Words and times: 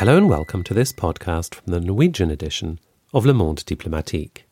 Hello 0.00 0.16
and 0.16 0.30
welcome 0.30 0.62
to 0.62 0.72
this 0.72 0.94
podcast 0.94 1.54
from 1.54 1.74
the 1.74 1.78
Norwegian 1.78 2.30
edition 2.30 2.80
of 3.12 3.26
Le 3.26 3.34
Monde 3.34 3.62
Diplomatique. 3.66 4.46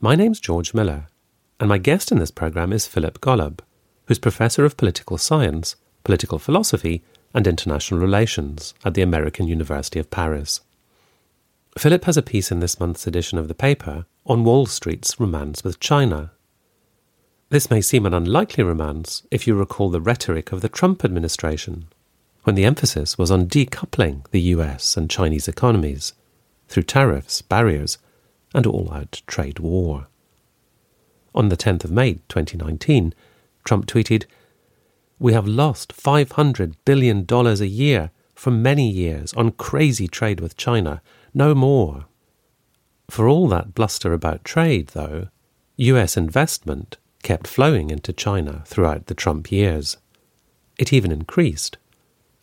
My 0.00 0.14
name's 0.14 0.40
George 0.40 0.72
Miller, 0.72 1.08
and 1.60 1.68
my 1.68 1.76
guest 1.76 2.10
in 2.10 2.18
this 2.18 2.30
programme 2.30 2.72
is 2.72 2.86
Philip 2.86 3.20
Golub, 3.20 3.58
who's 4.06 4.18
Professor 4.18 4.64
of 4.64 4.78
Political 4.78 5.18
Science, 5.18 5.76
Political 6.02 6.38
Philosophy, 6.38 7.04
and 7.34 7.46
International 7.46 8.00
Relations 8.00 8.72
at 8.86 8.94
the 8.94 9.02
American 9.02 9.46
University 9.46 10.00
of 10.00 10.10
Paris. 10.10 10.62
Philip 11.76 12.04
has 12.06 12.16
a 12.16 12.22
piece 12.22 12.50
in 12.50 12.60
this 12.60 12.80
month's 12.80 13.06
edition 13.06 13.36
of 13.36 13.48
the 13.48 13.54
paper 13.54 14.06
on 14.24 14.44
Wall 14.44 14.64
Street's 14.64 15.20
romance 15.20 15.62
with 15.62 15.78
China. 15.78 16.32
This 17.50 17.70
may 17.70 17.82
seem 17.82 18.06
an 18.06 18.14
unlikely 18.14 18.64
romance 18.64 19.24
if 19.30 19.46
you 19.46 19.54
recall 19.54 19.90
the 19.90 20.00
rhetoric 20.00 20.52
of 20.52 20.62
the 20.62 20.70
Trump 20.70 21.04
administration, 21.04 21.88
when 22.48 22.54
the 22.54 22.64
emphasis 22.64 23.18
was 23.18 23.30
on 23.30 23.46
decoupling 23.46 24.26
the 24.30 24.40
US 24.56 24.96
and 24.96 25.10
Chinese 25.10 25.48
economies 25.48 26.14
through 26.66 26.84
tariffs, 26.84 27.42
barriers, 27.42 27.98
and 28.54 28.64
all 28.64 28.90
out 28.90 29.20
trade 29.26 29.58
war. 29.58 30.06
On 31.34 31.50
the 31.50 31.58
10th 31.58 31.84
of 31.84 31.90
May 31.90 32.14
2019, 32.30 33.12
Trump 33.64 33.84
tweeted, 33.84 34.24
We 35.18 35.34
have 35.34 35.46
lost 35.46 35.94
$500 35.94 36.76
billion 36.86 37.26
a 37.30 37.52
year 37.66 38.12
for 38.34 38.50
many 38.50 38.88
years 38.88 39.34
on 39.34 39.50
crazy 39.50 40.08
trade 40.08 40.40
with 40.40 40.56
China, 40.56 41.02
no 41.34 41.54
more. 41.54 42.06
For 43.10 43.28
all 43.28 43.46
that 43.48 43.74
bluster 43.74 44.14
about 44.14 44.42
trade, 44.42 44.88
though, 44.94 45.28
US 45.76 46.16
investment 46.16 46.96
kept 47.22 47.46
flowing 47.46 47.90
into 47.90 48.14
China 48.14 48.62
throughout 48.64 49.04
the 49.04 49.14
Trump 49.14 49.52
years. 49.52 49.98
It 50.78 50.94
even 50.94 51.12
increased, 51.12 51.76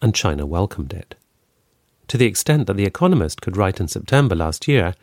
and 0.01 0.13
China 0.13 0.45
welcomed 0.45 0.93
it. 0.93 1.15
To 2.07 2.17
the 2.17 2.25
extent 2.25 2.67
that 2.67 2.77
The 2.77 2.85
Economist 2.85 3.41
could 3.41 3.57
write 3.57 3.79
in 3.79 3.87
September 3.87 4.35
last 4.35 4.67
year, 4.67 4.93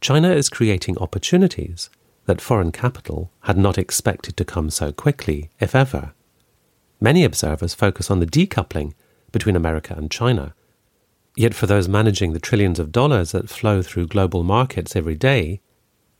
China 0.00 0.30
is 0.30 0.48
creating 0.48 0.96
opportunities 0.98 1.90
that 2.26 2.40
foreign 2.40 2.72
capital 2.72 3.30
had 3.40 3.58
not 3.58 3.76
expected 3.76 4.36
to 4.36 4.44
come 4.44 4.70
so 4.70 4.92
quickly, 4.92 5.50
if 5.58 5.74
ever. 5.74 6.12
Many 7.00 7.24
observers 7.24 7.74
focus 7.74 8.10
on 8.10 8.20
the 8.20 8.26
decoupling 8.26 8.94
between 9.32 9.56
America 9.56 9.94
and 9.96 10.10
China. 10.10 10.54
Yet 11.36 11.54
for 11.54 11.66
those 11.66 11.88
managing 11.88 12.32
the 12.32 12.40
trillions 12.40 12.78
of 12.78 12.92
dollars 12.92 13.32
that 13.32 13.48
flow 13.48 13.82
through 13.82 14.08
global 14.08 14.42
markets 14.42 14.96
every 14.96 15.14
day, 15.14 15.60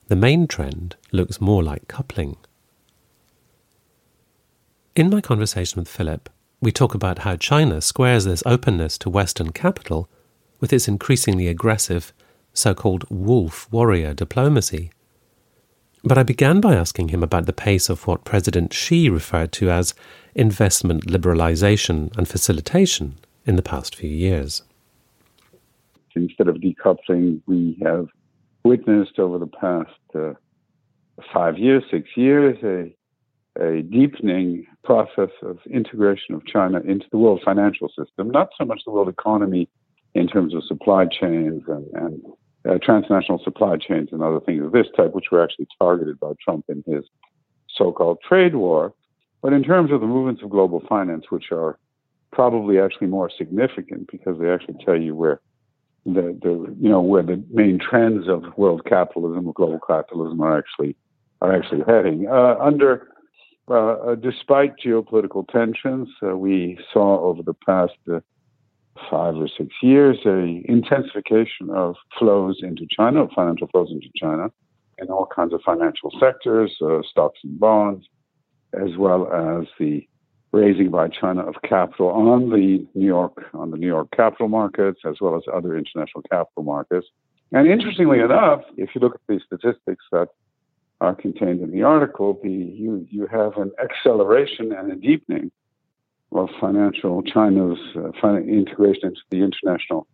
the 0.09 0.17
main 0.17 0.47
trend 0.47 0.97
looks 1.13 1.41
more 1.41 1.63
like 1.63 1.89
coupling. 1.89 2.37
In 4.97 5.09
my 5.11 5.21
conversation 5.21 5.81
with 5.81 5.89
Philip, 5.89 6.29
we 6.61 6.71
talk 6.71 6.95
about 6.95 7.21
how 7.21 7.37
China 7.37 7.81
squares 7.81 8.25
this 8.25 8.43
openness 8.45 8.99
to 8.99 9.11
Western 9.11 9.51
capital 9.51 10.09
with 10.61 10.73
its 10.73 10.89
increasingly 10.89 11.49
aggressive 11.49 12.13
so 12.53 12.75
called 12.75 13.05
wolf 13.09 13.71
warrior 13.73 14.13
diplomacy. 14.13 14.91
But 16.03 16.19
I 16.19 16.23
began 16.23 16.61
by 16.61 16.75
asking 16.75 17.09
him 17.09 17.23
about 17.23 17.47
the 17.47 17.53
pace 17.53 17.89
of 17.89 18.07
what 18.07 18.25
President 18.25 18.73
Xi 18.73 19.09
referred 19.09 19.53
to 19.53 19.71
as 19.71 19.95
investment 20.35 21.07
liberalization 21.07 22.17
and 22.17 22.29
facilitation 22.29 23.19
in 23.47 23.57
the 23.57 23.63
past 23.63 23.95
few 23.95 24.11
years. 24.11 24.63
Instead 26.15 26.49
of 26.49 26.57
decoupling, 26.57 27.41
we 27.47 27.79
have 27.83 28.09
witnessed 28.65 29.19
over 29.19 29.39
the 29.39 29.47
past 29.47 29.91
uh, 30.15 30.33
five 31.33 31.59
years, 31.59 31.85
six 31.91 32.09
years, 32.17 32.59
a, 32.65 32.93
a 33.59 33.83
deepening 33.83 34.67
process 34.85 35.31
of 35.43 35.59
integration 35.71 36.35
of 36.35 36.47
China 36.47 36.81
into 36.81 37.07
the 37.11 37.19
world 37.19 37.41
financial 37.45 37.89
system, 37.89 38.31
not 38.31 38.51
so 38.57 38.65
much 38.65 38.83
the 38.85 38.93
world 38.93 39.09
economy 39.09 39.69
in 40.15 40.27
terms 40.29 40.55
of 40.55 40.65
supply 40.65 41.07
chains 41.07 41.63
and, 41.69 41.87
and 41.95 42.23
uh, 42.69 42.79
transnational 42.83 43.41
supply 43.43 43.77
chains 43.77 44.09
and 44.13 44.23
other 44.23 44.41
things 44.41 44.65
of 44.65 44.73
this 44.73 44.87
type, 44.97 45.15
which 45.15 45.31
were 45.31 45.43
actually 45.43 45.67
targeted 45.79 46.19
by 46.21 46.33
Trump 46.43 46.65
in 46.69 46.85
his 46.87 47.05
so 47.69 47.93
called 47.93 48.19
trade 48.27 48.55
war. 48.55 48.93
But 49.43 49.53
in 49.53 49.63
terms 49.63 49.91
of 49.91 50.01
the 50.01 50.07
movements 50.07 50.43
of 50.43 50.51
global 50.51 50.83
finance, 50.89 51.27
which 51.31 51.51
are 51.51 51.79
probably 52.33 52.79
actually 52.79 53.09
more 53.09 53.31
significant 53.37 54.11
because 54.11 54.39
they 54.39 54.51
actually 54.51 54.77
tell 54.85 55.01
you 55.01 55.15
where 55.15 55.41
the, 56.07 56.39
the 56.43 56.77
you 56.81 56.89
know 56.89 57.01
where 57.01 57.23
the 57.23 57.43
main 57.51 57.79
trends 57.79 58.29
of 58.29 58.45
world 58.57 58.85
capitalism 58.87 59.47
or 59.47 59.53
global 59.53 59.81
capitalism 59.87 60.41
are 60.41 60.59
actually 60.59 60.97
are 61.41 61.55
actually 61.55 61.83
heading. 61.87 62.27
Uh, 62.29 62.57
under 62.61 63.09
uh, 63.69 63.75
uh 63.75 64.15
despite 64.15 64.75
geopolitical 64.79 65.47
tensions, 65.49 66.09
uh, 66.23 66.37
we 66.37 66.79
saw 66.93 67.21
over 67.21 67.43
the 67.43 67.55
past 67.55 67.93
uh, 68.13 68.21
five 69.11 69.37
or 69.37 69.49
six 69.49 69.69
years 69.83 70.19
a 70.27 70.63
intensification 70.71 71.71
of 71.71 71.95
flows 72.19 72.61
into 72.63 72.87
China, 72.91 73.27
financial 73.35 73.69
flows 73.69 73.91
into 73.91 74.09
China, 74.17 74.49
in 74.99 75.09
all 75.09 75.27
kinds 75.27 75.53
of 75.53 75.61
financial 75.63 76.11
sectors, 76.21 76.77
uh, 76.83 77.01
stocks 77.09 77.39
and 77.45 77.59
bonds, 77.59 78.07
as 78.75 78.97
well 78.97 79.33
as 79.33 79.67
the 79.79 80.07
raising 80.53 80.91
by 80.91 81.09
China 81.09 81.43
of 81.43 81.55
capital 81.63 82.09
on 82.09 82.51
the 82.51 82.87
New 82.95 83.07
York 83.07 83.45
on 83.55 83.71
the 83.71 83.77
New 83.77 83.87
York 83.87 84.09
capital 84.15 84.49
markets, 84.49 85.01
as 85.07 85.17
well 85.21 85.37
as 85.37 85.43
other 85.53 85.77
international 85.77 86.23
capital 86.31 86.65
markets. 86.65 87.07
And 87.53 87.67
interestingly 87.69 88.21
enough, 88.21 88.63
if 88.77 88.91
you 88.95 89.01
look 89.01 89.15
at 89.15 89.21
the 89.29 89.41
statistics 89.45 90.05
that 90.13 90.29
are 91.01 91.15
contained 91.15 91.63
in 91.63 91.71
the 91.71 91.83
article, 91.83 92.39
the, 92.43 92.51
you 92.51 93.07
you 93.11 93.27
have 93.27 93.57
an 93.57 93.73
acceleration 93.83 94.73
and 94.73 94.93
a 94.93 94.97
deepening 94.97 95.51
of 96.33 96.49
financial 96.61 97.23
China's 97.23 97.79
uh, 97.97 98.37
integration 98.37 99.09
into 99.09 99.21
the 99.31 99.39
international 99.43 100.07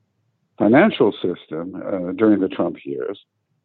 financial 0.58 1.12
system 1.12 1.74
uh, 1.74 2.12
during 2.12 2.40
the 2.40 2.48
Trump 2.48 2.76
years, 2.84 3.18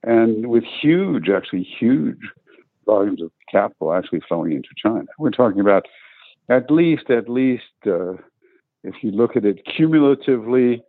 and 0.04 0.48
with 0.48 0.64
huge, 0.82 1.30
actually 1.30 1.64
huge 1.64 2.20
volumes 2.86 3.22
of 3.22 3.32
capital 3.50 3.94
actually 3.94 4.22
flowing 4.28 4.53
into 4.53 4.70
China. 4.76 5.06
We're 5.20 5.32
talking 5.32 5.62
about 5.62 5.86
at 6.50 6.70
least, 6.70 7.09
at 7.09 7.30
least, 7.30 7.64
uh, 7.86 8.14
if 8.84 8.96
you 9.02 9.12
look 9.12 9.36
at 9.38 9.46
it 9.46 9.62
cumulatively, 9.66 10.84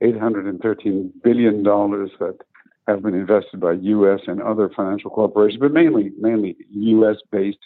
813 0.00 1.12
billion 1.22 1.62
dollars 1.62 2.10
that 2.18 2.38
have 2.86 3.02
been 3.02 3.14
invested 3.14 3.60
by 3.60 3.72
U.S. 3.72 4.20
and 4.26 4.42
other 4.42 4.70
financial 4.74 5.10
corporations, 5.10 5.60
but 5.60 5.72
mainly, 5.72 6.12
mainly 6.18 6.56
U.S.-based 6.70 7.58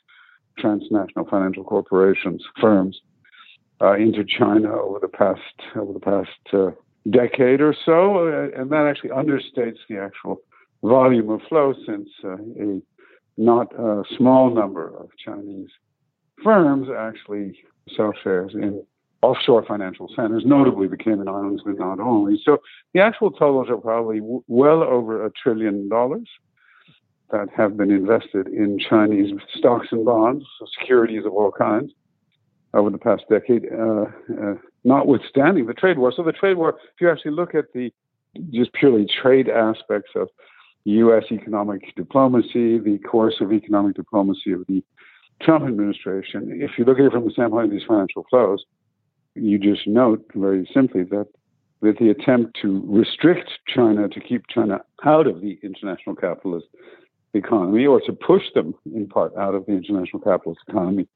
transnational 0.58 1.26
financial 1.28 1.64
corporations, 1.64 2.42
firms 2.60 3.00
uh, 3.80 3.94
into 3.94 4.25
China 4.25 4.72
over 4.72 4.98
the 5.00 5.08
past 5.08 5.41
over 5.76 5.92
the 5.92 6.00
past 6.00 6.30
uh, 6.52 6.70
decade 7.10 7.60
or 7.60 7.75
so, 7.84 8.28
uh, 8.28 8.60
and 8.60 8.70
that 8.70 8.86
actually 8.86 9.10
understates 9.10 9.78
the 9.88 9.98
actual 9.98 10.38
volume 10.82 11.31
of 11.31 11.41
flow, 11.48 11.75
since 11.86 12.08
uh, 12.25 12.36
a 12.60 12.81
not 13.36 13.72
a 13.78 14.04
small 14.16 14.54
number 14.54 14.96
of 14.96 15.08
Chinese 15.25 15.70
firms 16.42 16.88
actually 16.96 17.58
sell 17.96 18.12
shares 18.22 18.52
in 18.54 18.84
offshore 19.24 19.64
financial 19.66 20.08
centers, 20.14 20.42
notably 20.44 20.86
the 20.86 20.96
Cayman 20.98 21.28
Islands, 21.28 21.62
but 21.64 21.78
not 21.78 21.98
only. 21.98 22.40
So 22.44 22.58
the 22.92 23.00
actual 23.00 23.30
totals 23.30 23.68
are 23.70 23.78
probably 23.78 24.20
w- 24.20 24.44
well 24.48 24.82
over 24.82 25.24
a 25.24 25.30
trillion 25.30 25.88
dollars 25.88 26.28
that 27.30 27.48
have 27.56 27.76
been 27.76 27.90
invested 27.90 28.48
in 28.48 28.78
Chinese 28.78 29.32
stocks 29.56 29.88
and 29.92 30.04
bonds, 30.04 30.44
securities 30.78 31.24
of 31.24 31.32
all 31.32 31.50
kinds 31.50 31.90
over 32.74 32.90
the 32.90 32.98
past 32.98 33.22
decade, 33.30 33.64
uh, 33.72 34.04
uh, 34.42 34.54
notwithstanding 34.84 35.66
the 35.66 35.74
trade 35.74 35.98
war. 35.98 36.12
So 36.14 36.22
the 36.22 36.32
trade 36.32 36.58
war, 36.58 36.70
if 36.70 37.00
you 37.00 37.10
actually 37.10 37.32
look 37.32 37.54
at 37.54 37.72
the 37.72 37.92
just 38.50 38.72
purely 38.74 39.06
trade 39.22 39.48
aspects 39.48 40.10
of 40.16 40.28
U.S. 40.84 41.24
economic 41.30 41.94
diplomacy, 41.96 42.78
the 42.78 42.98
course 43.10 43.36
of 43.40 43.52
economic 43.52 43.96
diplomacy 43.96 44.52
of 44.52 44.66
the 44.69 44.82
Trump 45.40 45.64
administration, 45.66 46.60
if 46.60 46.72
you 46.76 46.84
look 46.84 46.99
at 46.99 47.06
it 47.06 47.12
from 47.12 47.25
the 47.25 47.31
standpoint 47.31 47.66
of 47.66 47.70
these 47.70 47.87
financial 47.88 48.26
flows, 48.28 48.62
you 49.34 49.58
just 49.58 49.86
note 49.86 50.25
very 50.34 50.69
simply 50.72 51.04
that 51.04 51.26
with 51.81 51.98
the 51.98 52.08
attempt 52.08 52.56
to 52.62 52.82
restrict 52.86 53.50
China, 53.66 54.08
to 54.08 54.20
keep 54.20 54.46
China 54.48 54.81
out 55.04 55.26
of 55.26 55.40
the 55.40 55.58
international 55.62 56.16
capitalist 56.16 56.66
economy, 57.34 57.84
or 57.86 58.00
to 58.00 58.12
push 58.12 58.44
them 58.54 58.75
in 58.94 59.06
part 59.06 59.36
out 59.36 59.54
of 59.54 59.66
the 59.66 59.72
international 59.72 60.22
capitalist 60.22 60.60
economy, 60.69 61.06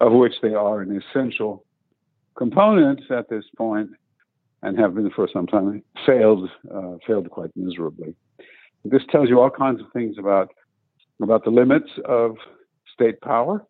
of 0.00 0.12
which 0.12 0.34
they 0.42 0.54
are 0.54 0.80
an 0.80 1.00
essential 1.00 1.64
component 2.36 3.00
at 3.10 3.28
this 3.28 3.44
point 3.56 3.90
and 4.62 4.78
have 4.78 4.94
been 4.94 5.10
for 5.10 5.28
some 5.32 5.46
time, 5.46 5.82
failed 6.04 6.48
uh, 6.74 6.94
failed 7.06 7.30
quite 7.30 7.50
miserably. 7.54 8.14
This 8.84 9.02
tells 9.10 9.28
you 9.28 9.40
all 9.40 9.50
kinds 9.50 9.80
of 9.80 9.86
things 9.92 10.16
about 10.18 10.50
about 11.22 11.44
the 11.44 11.50
limits 11.50 11.90
of 12.04 12.36
state 12.92 13.20
power 13.20 13.64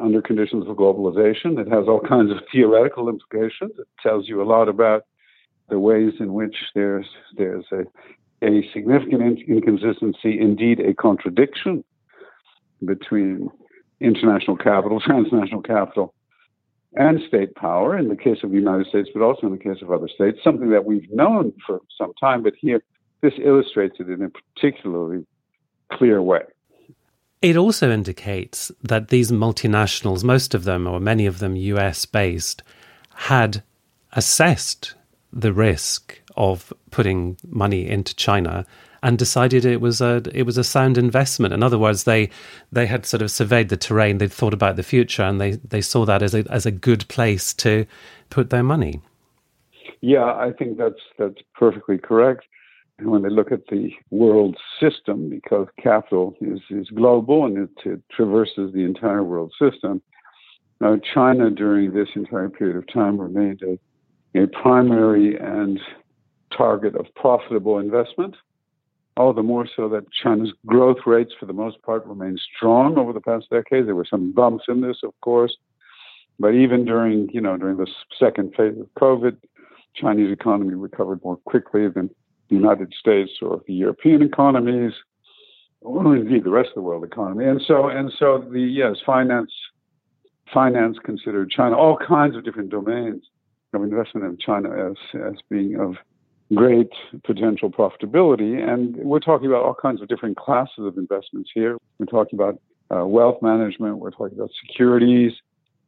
under 0.00 0.22
conditions 0.22 0.66
of 0.68 0.76
globalization. 0.76 1.58
It 1.58 1.68
has 1.68 1.88
all 1.88 2.00
kinds 2.00 2.30
of 2.30 2.38
theoretical 2.50 3.08
implications. 3.08 3.72
It 3.78 3.88
tells 4.02 4.28
you 4.28 4.42
a 4.42 4.44
lot 4.44 4.68
about 4.68 5.04
the 5.68 5.78
ways 5.78 6.14
in 6.20 6.32
which 6.34 6.56
there's 6.74 7.06
there's 7.36 7.64
a 7.72 7.84
a 8.44 8.68
significant 8.72 9.40
inconsistency, 9.46 10.40
indeed 10.40 10.80
a 10.80 10.94
contradiction 10.94 11.84
between 12.84 13.48
international 14.00 14.56
capital, 14.56 15.00
transnational 15.04 15.62
capital, 15.62 16.12
and 16.94 17.20
state 17.26 17.54
power 17.54 17.96
in 17.96 18.08
the 18.08 18.16
case 18.16 18.38
of 18.42 18.50
the 18.50 18.56
United 18.56 18.86
States, 18.88 19.08
but 19.14 19.22
also 19.22 19.46
in 19.46 19.52
the 19.52 19.58
case 19.58 19.80
of 19.80 19.90
other 19.90 20.08
states, 20.08 20.38
something 20.42 20.70
that 20.70 20.84
we've 20.84 21.10
known 21.10 21.52
for 21.64 21.80
some 21.96 22.12
time, 22.20 22.42
but 22.42 22.52
here 22.58 22.82
this 23.22 23.32
illustrates 23.42 23.96
it 24.00 24.10
in 24.10 24.22
a 24.22 24.28
particularly 24.28 25.24
clear 25.92 26.20
way. 26.20 26.42
It 27.42 27.56
also 27.56 27.90
indicates 27.90 28.70
that 28.82 29.08
these 29.08 29.32
multinationals, 29.32 30.22
most 30.22 30.54
of 30.54 30.62
them 30.62 30.86
or 30.86 31.00
many 31.00 31.26
of 31.26 31.40
them 31.40 31.56
US 31.56 32.06
based, 32.06 32.62
had 33.14 33.64
assessed 34.12 34.94
the 35.32 35.52
risk 35.52 36.20
of 36.36 36.72
putting 36.90 37.36
money 37.48 37.88
into 37.88 38.14
China 38.14 38.64
and 39.02 39.18
decided 39.18 39.64
it 39.64 39.80
was 39.80 40.00
a 40.00 40.22
it 40.32 40.44
was 40.44 40.56
a 40.56 40.62
sound 40.62 40.96
investment. 40.96 41.52
In 41.52 41.62
other 41.62 41.78
words, 41.78 42.04
they 42.04 42.30
they 42.70 42.86
had 42.86 43.04
sort 43.04 43.22
of 43.22 43.30
surveyed 43.30 43.68
the 43.68 43.76
terrain, 43.76 44.18
they'd 44.18 44.32
thought 44.32 44.54
about 44.54 44.76
the 44.76 44.82
future, 44.84 45.24
and 45.24 45.40
they, 45.40 45.52
they 45.52 45.80
saw 45.80 46.04
that 46.04 46.22
as 46.22 46.34
a 46.34 46.44
as 46.50 46.64
a 46.64 46.70
good 46.70 47.08
place 47.08 47.52
to 47.54 47.86
put 48.30 48.50
their 48.50 48.62
money. 48.62 49.00
Yeah, 50.00 50.24
I 50.24 50.52
think 50.56 50.78
that's 50.78 51.00
that's 51.18 51.42
perfectly 51.54 51.98
correct. 51.98 52.44
When 53.04 53.22
they 53.22 53.30
look 53.30 53.52
at 53.52 53.66
the 53.68 53.90
world 54.10 54.56
system, 54.80 55.28
because 55.28 55.66
capital 55.82 56.36
is, 56.40 56.60
is 56.70 56.88
global 56.90 57.46
and 57.46 57.58
it, 57.58 57.70
it 57.84 58.02
traverses 58.10 58.72
the 58.72 58.84
entire 58.84 59.22
world 59.22 59.52
system, 59.58 60.02
now 60.80 60.98
China 61.14 61.50
during 61.50 61.92
this 61.92 62.08
entire 62.14 62.48
period 62.48 62.76
of 62.76 62.92
time 62.92 63.20
remained 63.20 63.62
a, 63.62 64.40
a 64.40 64.46
primary 64.48 65.36
and 65.38 65.80
target 66.56 66.94
of 66.96 67.06
profitable 67.14 67.78
investment 67.78 68.36
all 69.16 69.32
the 69.32 69.42
more 69.42 69.68
so 69.76 69.88
that 69.90 70.10
China's 70.10 70.52
growth 70.66 70.98
rates, 71.06 71.32
for 71.38 71.46
the 71.46 71.52
most 71.52 71.80
part, 71.82 72.06
remained 72.06 72.40
strong 72.56 72.96
over 72.96 73.12
the 73.12 73.20
past 73.20 73.50
decade. 73.50 73.86
There 73.86 73.94
were 73.94 74.06
some 74.08 74.32
bumps 74.32 74.64
in 74.68 74.80
this, 74.80 74.98
of 75.02 75.12
course, 75.20 75.54
but 76.38 76.54
even 76.54 76.84
during, 76.84 77.28
you 77.32 77.40
know, 77.40 77.56
during 77.56 77.76
the 77.76 77.90
second 78.18 78.54
phase 78.56 78.78
of 78.80 78.88
COVID, 78.98 79.36
Chinese 79.94 80.32
economy 80.32 80.74
recovered 80.74 81.22
more 81.22 81.36
quickly 81.44 81.88
than 81.88 82.10
United 82.54 82.92
States 82.98 83.30
or 83.40 83.60
the 83.66 83.74
European 83.74 84.22
economies, 84.22 84.92
or 85.80 86.16
indeed 86.16 86.44
the 86.44 86.50
rest 86.50 86.68
of 86.68 86.74
the 86.76 86.82
world 86.82 87.04
economy. 87.04 87.44
And 87.46 87.60
so, 87.66 87.88
and 87.88 88.12
so, 88.18 88.44
the 88.50 88.60
yes, 88.60 88.96
finance, 89.04 89.52
finance 90.52 90.96
considered 91.04 91.50
China 91.50 91.76
all 91.76 91.96
kinds 91.96 92.36
of 92.36 92.44
different 92.44 92.70
domains 92.70 93.22
of 93.74 93.82
investment 93.82 94.26
in 94.26 94.38
China 94.38 94.90
as 94.90 94.96
as 95.14 95.34
being 95.48 95.78
of 95.78 95.96
great 96.54 96.90
potential 97.24 97.70
profitability. 97.70 98.62
And 98.62 98.96
we're 98.96 99.20
talking 99.20 99.46
about 99.46 99.64
all 99.64 99.74
kinds 99.74 100.02
of 100.02 100.08
different 100.08 100.36
classes 100.36 100.84
of 100.84 100.98
investments 100.98 101.50
here. 101.54 101.78
We're 101.98 102.06
talking 102.06 102.38
about 102.38 102.60
uh, 102.94 103.06
wealth 103.06 103.40
management, 103.40 103.98
we're 103.98 104.10
talking 104.10 104.36
about 104.36 104.50
securities, 104.68 105.32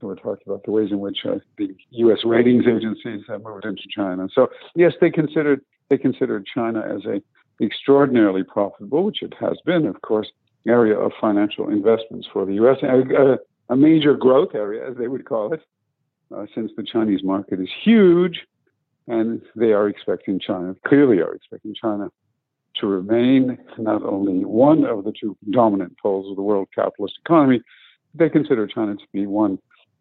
we're 0.00 0.14
talking 0.14 0.44
about 0.46 0.64
the 0.64 0.70
ways 0.70 0.90
in 0.90 1.00
which 1.00 1.18
uh, 1.26 1.36
the 1.58 1.74
U.S. 1.90 2.18
ratings 2.24 2.64
agencies 2.66 3.22
have 3.28 3.42
moved 3.42 3.64
into 3.64 3.82
China. 3.94 4.28
So 4.34 4.48
yes, 4.74 4.92
they 5.00 5.10
considered 5.10 5.60
they 5.88 5.98
considered 5.98 6.46
China 6.46 6.80
as 6.80 7.04
a 7.04 7.22
extraordinarily 7.62 8.42
profitable, 8.42 9.04
which 9.04 9.22
it 9.22 9.32
has 9.38 9.56
been, 9.64 9.86
of 9.86 10.00
course, 10.02 10.30
area 10.66 10.98
of 10.98 11.12
financial 11.20 11.68
investments 11.68 12.26
for 12.32 12.44
the 12.44 12.54
U.S. 12.54 12.78
A, 12.82 13.38
a 13.68 13.76
major 13.76 14.14
growth 14.14 14.54
area, 14.54 14.88
as 14.88 14.96
they 14.96 15.08
would 15.08 15.24
call 15.24 15.52
it, 15.52 15.60
uh, 16.34 16.46
since 16.54 16.72
the 16.76 16.82
Chinese 16.82 17.22
market 17.22 17.60
is 17.60 17.68
huge 17.82 18.40
and 19.06 19.42
they 19.54 19.72
are 19.72 19.88
expecting 19.88 20.40
China, 20.40 20.74
clearly 20.86 21.20
are 21.20 21.34
expecting 21.34 21.74
China 21.80 22.10
to 22.76 22.86
remain 22.86 23.58
not 23.78 24.02
only 24.02 24.44
one 24.44 24.84
of 24.84 25.04
the 25.04 25.12
two 25.12 25.36
dominant 25.50 25.96
poles 26.02 26.28
of 26.30 26.36
the 26.36 26.42
world 26.42 26.68
capitalist 26.74 27.18
economy, 27.24 27.60
they 28.14 28.28
consider 28.28 28.66
China 28.66 28.94
to 28.94 29.04
be 29.12 29.26
one 29.26 29.58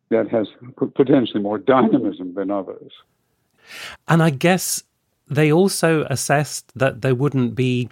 that 0.09 0.30
has 0.30 0.47
potentially 0.95 1.41
more 1.41 1.57
dynamism 1.57 2.33
than 2.33 2.50
others. 2.51 2.91
And 4.07 4.24
I 4.24 4.30
guess 4.30 4.83
they 5.30 5.52
also 5.52 6.04
assessed 6.10 6.72
that 6.78 7.02
there 7.02 7.16
wouldn't 7.16 7.56
be 7.56 7.90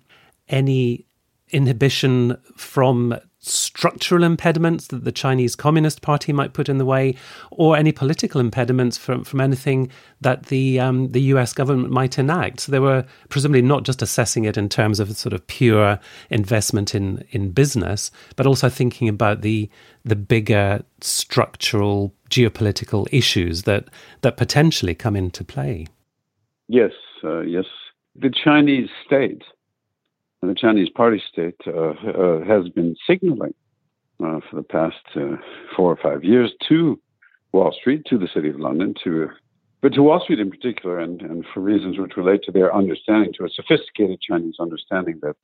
any 0.50 1.06
inhibition 1.50 2.38
from 2.56 3.18
structural 3.44 4.24
impediments 4.24 4.88
that 4.88 5.04
the 5.04 5.12
Chinese 5.12 5.56
Communist 5.56 6.04
Party 6.04 6.31
might 6.31 6.54
put 6.54 6.69
in 6.69 6.78
the 6.78 6.86
way, 6.86 7.16
or 7.50 7.75
any 7.75 7.92
political 7.92 8.39
impediments 8.39 8.98
from, 8.98 9.24
from 9.24 9.42
anything 9.42 9.89
that 10.22 10.45
the 10.48 10.80
um, 10.80 11.10
the 11.10 11.22
U.S. 11.33 11.54
government 11.54 11.92
might 11.92 12.19
enact. 12.19 12.62
So 12.62 12.72
they 12.72 12.80
were 12.80 13.06
presumably 13.30 13.63
not 13.63 13.84
just 13.84 14.01
assessing 14.01 14.45
it 14.45 14.57
in 14.57 14.69
terms 14.69 15.00
of 15.00 15.16
sort 15.18 15.34
of 15.34 15.45
pure 15.48 16.00
investment 16.30 16.94
in 16.94 17.25
in 17.31 17.51
business, 17.51 18.12
but 18.36 18.45
also 18.45 18.69
thinking 18.69 19.10
about 19.10 19.42
the 19.42 19.69
the 20.06 20.16
bigger 20.16 20.84
structural 21.01 22.13
geopolitical 22.30 23.07
issues 23.12 23.63
that 23.63 23.86
that 24.22 24.38
potentially 24.38 24.94
come 24.94 25.16
into 25.16 25.44
play. 25.44 25.88
Yes, 26.68 26.92
uh, 27.23 27.41
yes. 27.41 27.65
The 28.15 28.31
Chinese 28.44 28.89
state 29.06 29.44
the 30.41 30.56
Chinese 30.56 30.89
party 30.89 31.21
state 31.31 31.59
uh, 31.68 31.91
uh, 31.91 32.44
has 32.44 32.68
been 32.69 32.95
signaling 33.06 33.53
uh, 34.23 34.39
for 34.50 34.56
the 34.56 34.63
past 34.63 34.95
uh, 35.15 35.38
four 35.75 35.91
or 35.91 35.97
five 36.01 36.23
years 36.23 36.51
to 36.68 37.00
Wall 37.51 37.71
Street, 37.79 38.06
to 38.09 38.18
the 38.18 38.27
City 38.33 38.50
of 38.50 38.59
London, 38.59 38.95
to 39.03 39.29
but 39.81 39.94
to 39.94 40.03
Wall 40.03 40.19
Street 40.19 40.39
in 40.39 40.51
particular, 40.51 41.00
and, 41.00 41.21
and 41.21 41.44
for 41.53 41.59
reasons 41.59 41.97
which 41.97 42.15
relate 42.15 42.44
to 42.44 42.51
their 42.51 42.75
understanding, 42.75 43.33
to 43.38 43.45
a 43.45 43.50
sophisticated 43.50 44.19
Chinese 44.21 44.56
understanding 44.59 45.19
that 45.24 45.35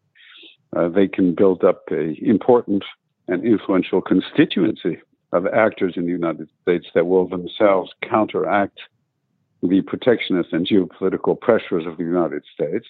uh, 0.75 0.87
they 0.89 1.07
can 1.07 1.33
build 1.33 1.63
up 1.63 1.83
a 1.91 2.13
important 2.23 2.83
and 3.27 3.43
influential 3.43 3.99
constituency 3.99 4.99
of 5.33 5.47
actors 5.47 5.93
in 5.97 6.05
the 6.05 6.11
United 6.11 6.47
States 6.61 6.85
that 6.93 7.07
will 7.07 7.27
themselves 7.27 7.91
counteract 8.07 8.79
the 9.63 9.81
protectionist 9.81 10.53
and 10.53 10.67
geopolitical 10.67 11.39
pressures 11.39 11.85
of 11.85 11.97
the 11.97 12.03
United 12.03 12.43
States 12.53 12.87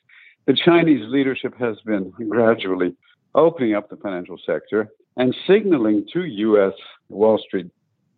the 0.48 0.54
Chinese 0.54 1.04
leadership 1.10 1.56
has 1.60 1.78
been 1.81 2.10
gradually 2.30 2.96
opening 3.36 3.75
up 3.75 3.90
the 3.90 3.98
financial 3.98 4.38
sector 4.44 4.88
and 5.18 5.36
signaling 5.46 6.08
to 6.14 6.24
U.S. 6.24 6.74
Wall 7.10 7.38
Street 7.38 7.69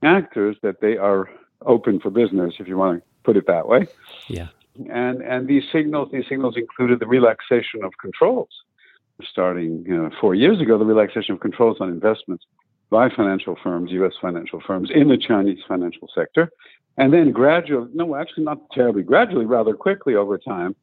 actors 0.03 0.55
that 0.61 0.79
they 0.79 0.95
are 0.95 1.27
open 1.65 1.99
for 1.99 2.11
business, 2.11 2.53
if 2.59 2.67
you 2.67 2.77
want 2.77 2.99
to 2.99 3.05
put 3.23 3.35
it 3.35 3.47
that 3.47 3.67
way. 3.67 3.87
Yeah. 4.27 4.49
And 4.89 5.21
and 5.21 5.47
these 5.47 5.63
signals 5.73 6.09
these 6.13 6.25
signals 6.29 6.55
included 6.55 6.99
the 6.99 7.07
relaxation 7.07 7.83
of 7.83 7.91
controls, 7.99 8.49
starting 9.23 9.83
you 9.85 9.97
know, 9.97 10.11
four 10.21 10.35
years 10.35 10.61
ago. 10.61 10.77
The 10.77 10.85
relaxation 10.85 11.33
of 11.33 11.41
controls 11.41 11.77
on 11.81 11.89
investments 11.89 12.45
by 12.89 13.09
financial 13.09 13.55
firms, 13.61 13.91
U.S. 13.91 14.13
financial 14.21 14.61
firms, 14.65 14.89
in 14.93 15.07
the 15.09 15.17
Chinese 15.17 15.59
financial 15.67 16.09
sector, 16.13 16.49
and 16.97 17.13
then 17.13 17.31
gradually, 17.31 17.89
no, 17.93 18.15
actually 18.15 18.43
not 18.43 18.59
terribly 18.71 19.03
gradually, 19.03 19.45
rather 19.45 19.73
quickly 19.73 20.15
over 20.15 20.37
time, 20.37 20.75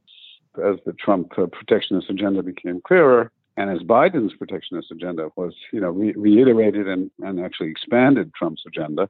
as 0.64 0.76
the 0.86 0.92
Trump 0.94 1.32
uh, 1.38 1.46
protectionist 1.46 2.08
agenda 2.08 2.42
became 2.42 2.80
clearer, 2.86 3.30
and 3.56 3.70
as 3.70 3.80
Biden's 3.80 4.34
protectionist 4.34 4.90
agenda 4.90 5.28
was, 5.36 5.54
you 5.72 5.80
know, 5.80 5.90
re- 5.90 6.14
reiterated 6.16 6.88
and, 6.88 7.10
and 7.20 7.40
actually 7.40 7.70
expanded 7.70 8.32
Trump's 8.34 8.62
agenda, 8.66 9.08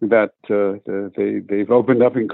that 0.00 0.32
uh, 0.50 0.80
they 1.16 1.38
they've 1.38 1.70
opened 1.70 2.02
up, 2.02 2.16
in, 2.16 2.28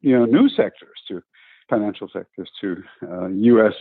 you 0.00 0.18
know, 0.18 0.24
new 0.26 0.48
sectors 0.48 0.98
to 1.08 1.22
financial 1.68 2.08
sectors 2.12 2.50
to 2.60 2.82
uh, 3.02 3.28
U.S. 3.28 3.74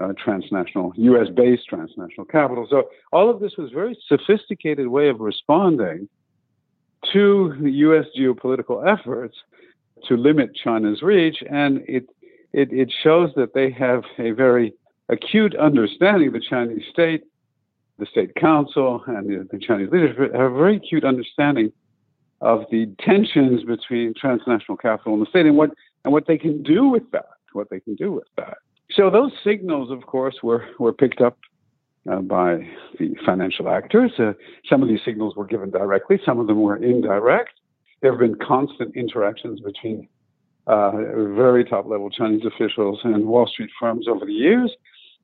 Uh, 0.00 0.12
transnational, 0.22 0.92
U.S.-based 0.94 1.64
transnational 1.68 2.24
capital. 2.24 2.68
So 2.70 2.88
all 3.12 3.28
of 3.28 3.40
this 3.40 3.56
was 3.58 3.72
a 3.72 3.74
very 3.74 3.98
sophisticated 4.06 4.86
way 4.86 5.08
of 5.08 5.18
responding 5.18 6.08
to 7.12 7.56
the 7.60 7.70
U.S. 7.70 8.06
geopolitical 8.16 8.86
efforts 8.86 9.36
to 10.06 10.16
limit 10.16 10.54
China's 10.54 11.02
reach, 11.02 11.42
and 11.50 11.82
it 11.88 12.08
it, 12.52 12.72
it 12.72 12.92
shows 13.02 13.30
that 13.36 13.54
they 13.54 13.70
have 13.72 14.04
a 14.18 14.30
very 14.30 14.72
acute 15.08 15.56
understanding, 15.56 16.28
of 16.28 16.34
the 16.34 16.40
Chinese 16.48 16.84
state, 16.90 17.24
the 17.98 18.06
state 18.06 18.34
council, 18.36 19.02
and 19.06 19.28
the, 19.28 19.48
the 19.50 19.58
Chinese 19.58 19.88
leadership 19.90 20.32
have 20.32 20.52
a 20.52 20.56
very 20.56 20.76
acute 20.76 21.04
understanding 21.04 21.72
of 22.40 22.64
the 22.70 22.86
tensions 23.00 23.64
between 23.64 24.14
transnational 24.14 24.76
capital 24.76 25.14
and 25.14 25.22
the 25.22 25.30
state 25.30 25.46
and 25.46 25.56
what, 25.56 25.70
and 26.04 26.12
what 26.12 26.26
they 26.26 26.38
can 26.38 26.62
do 26.62 26.88
with 26.88 27.10
that, 27.10 27.26
what 27.52 27.68
they 27.68 27.80
can 27.80 27.96
do 27.96 28.12
with 28.12 28.28
that. 28.36 28.58
So 28.92 29.10
those 29.10 29.32
signals, 29.44 29.90
of 29.90 30.06
course, 30.06 30.36
were, 30.42 30.64
were 30.78 30.92
picked 30.92 31.20
up 31.20 31.38
uh, 32.10 32.20
by 32.20 32.66
the 32.98 33.14
financial 33.26 33.68
actors. 33.68 34.12
Uh, 34.18 34.32
some 34.68 34.82
of 34.82 34.88
these 34.88 35.00
signals 35.04 35.36
were 35.36 35.46
given 35.46 35.70
directly, 35.70 36.18
some 36.24 36.38
of 36.38 36.46
them 36.46 36.62
were 36.62 36.76
indirect. 36.76 37.52
There 38.00 38.12
have 38.12 38.20
been 38.20 38.36
constant 38.36 38.96
interactions 38.96 39.60
between 39.60 40.08
uh, 40.66 40.92
very 40.92 41.64
top 41.64 41.86
level 41.86 42.10
Chinese 42.10 42.44
officials 42.44 43.00
and 43.04 43.26
Wall 43.26 43.46
Street 43.46 43.70
firms 43.80 44.06
over 44.08 44.24
the 44.24 44.32
years. 44.32 44.72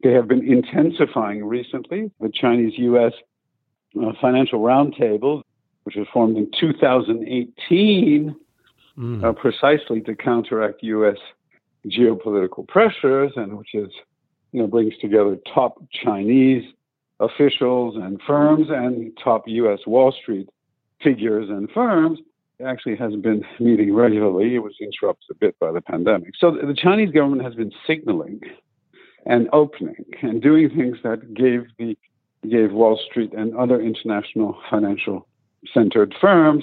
They 0.02 0.12
have 0.12 0.28
been 0.28 0.44
intensifying 0.46 1.44
recently. 1.44 2.10
The 2.20 2.30
Chinese 2.34 2.72
US 2.76 3.12
uh, 4.02 4.12
Financial 4.20 4.60
Roundtable, 4.60 5.42
which 5.84 5.96
was 5.96 6.06
formed 6.12 6.36
in 6.36 6.50
2018 6.58 8.36
mm. 8.98 9.24
uh, 9.24 9.32
precisely 9.32 10.00
to 10.02 10.14
counteract 10.14 10.82
US 10.82 11.18
geopolitical 11.86 12.66
pressures 12.66 13.32
and 13.36 13.56
which 13.58 13.74
is, 13.74 13.90
you 14.52 14.60
know, 14.60 14.66
brings 14.66 14.94
together 15.00 15.36
top 15.52 15.82
Chinese 16.04 16.64
officials 17.20 17.96
and 17.96 18.20
firms 18.26 18.68
and 18.70 19.16
top 19.22 19.44
US 19.46 19.80
Wall 19.86 20.12
Street 20.12 20.48
figures 21.02 21.48
and 21.48 21.70
firms 21.70 22.18
actually 22.64 22.96
has 22.96 23.14
been 23.16 23.44
meeting 23.60 23.94
regularly. 23.94 24.54
It 24.54 24.60
was 24.60 24.74
interrupted 24.80 25.30
a 25.30 25.34
bit 25.34 25.58
by 25.58 25.72
the 25.72 25.80
pandemic. 25.80 26.34
So 26.38 26.52
the 26.52 26.74
Chinese 26.74 27.10
government 27.10 27.42
has 27.42 27.54
been 27.54 27.72
signaling 27.86 28.40
and 29.26 29.48
opening 29.52 30.04
and 30.22 30.40
doing 30.40 30.70
things 30.70 30.98
that 31.02 31.34
gave 31.34 31.64
the 31.78 31.96
gave 32.48 32.72
Wall 32.72 33.00
Street 33.10 33.32
and 33.32 33.56
other 33.56 33.80
international 33.80 34.58
financial 34.70 35.26
centered 35.72 36.14
firms 36.20 36.62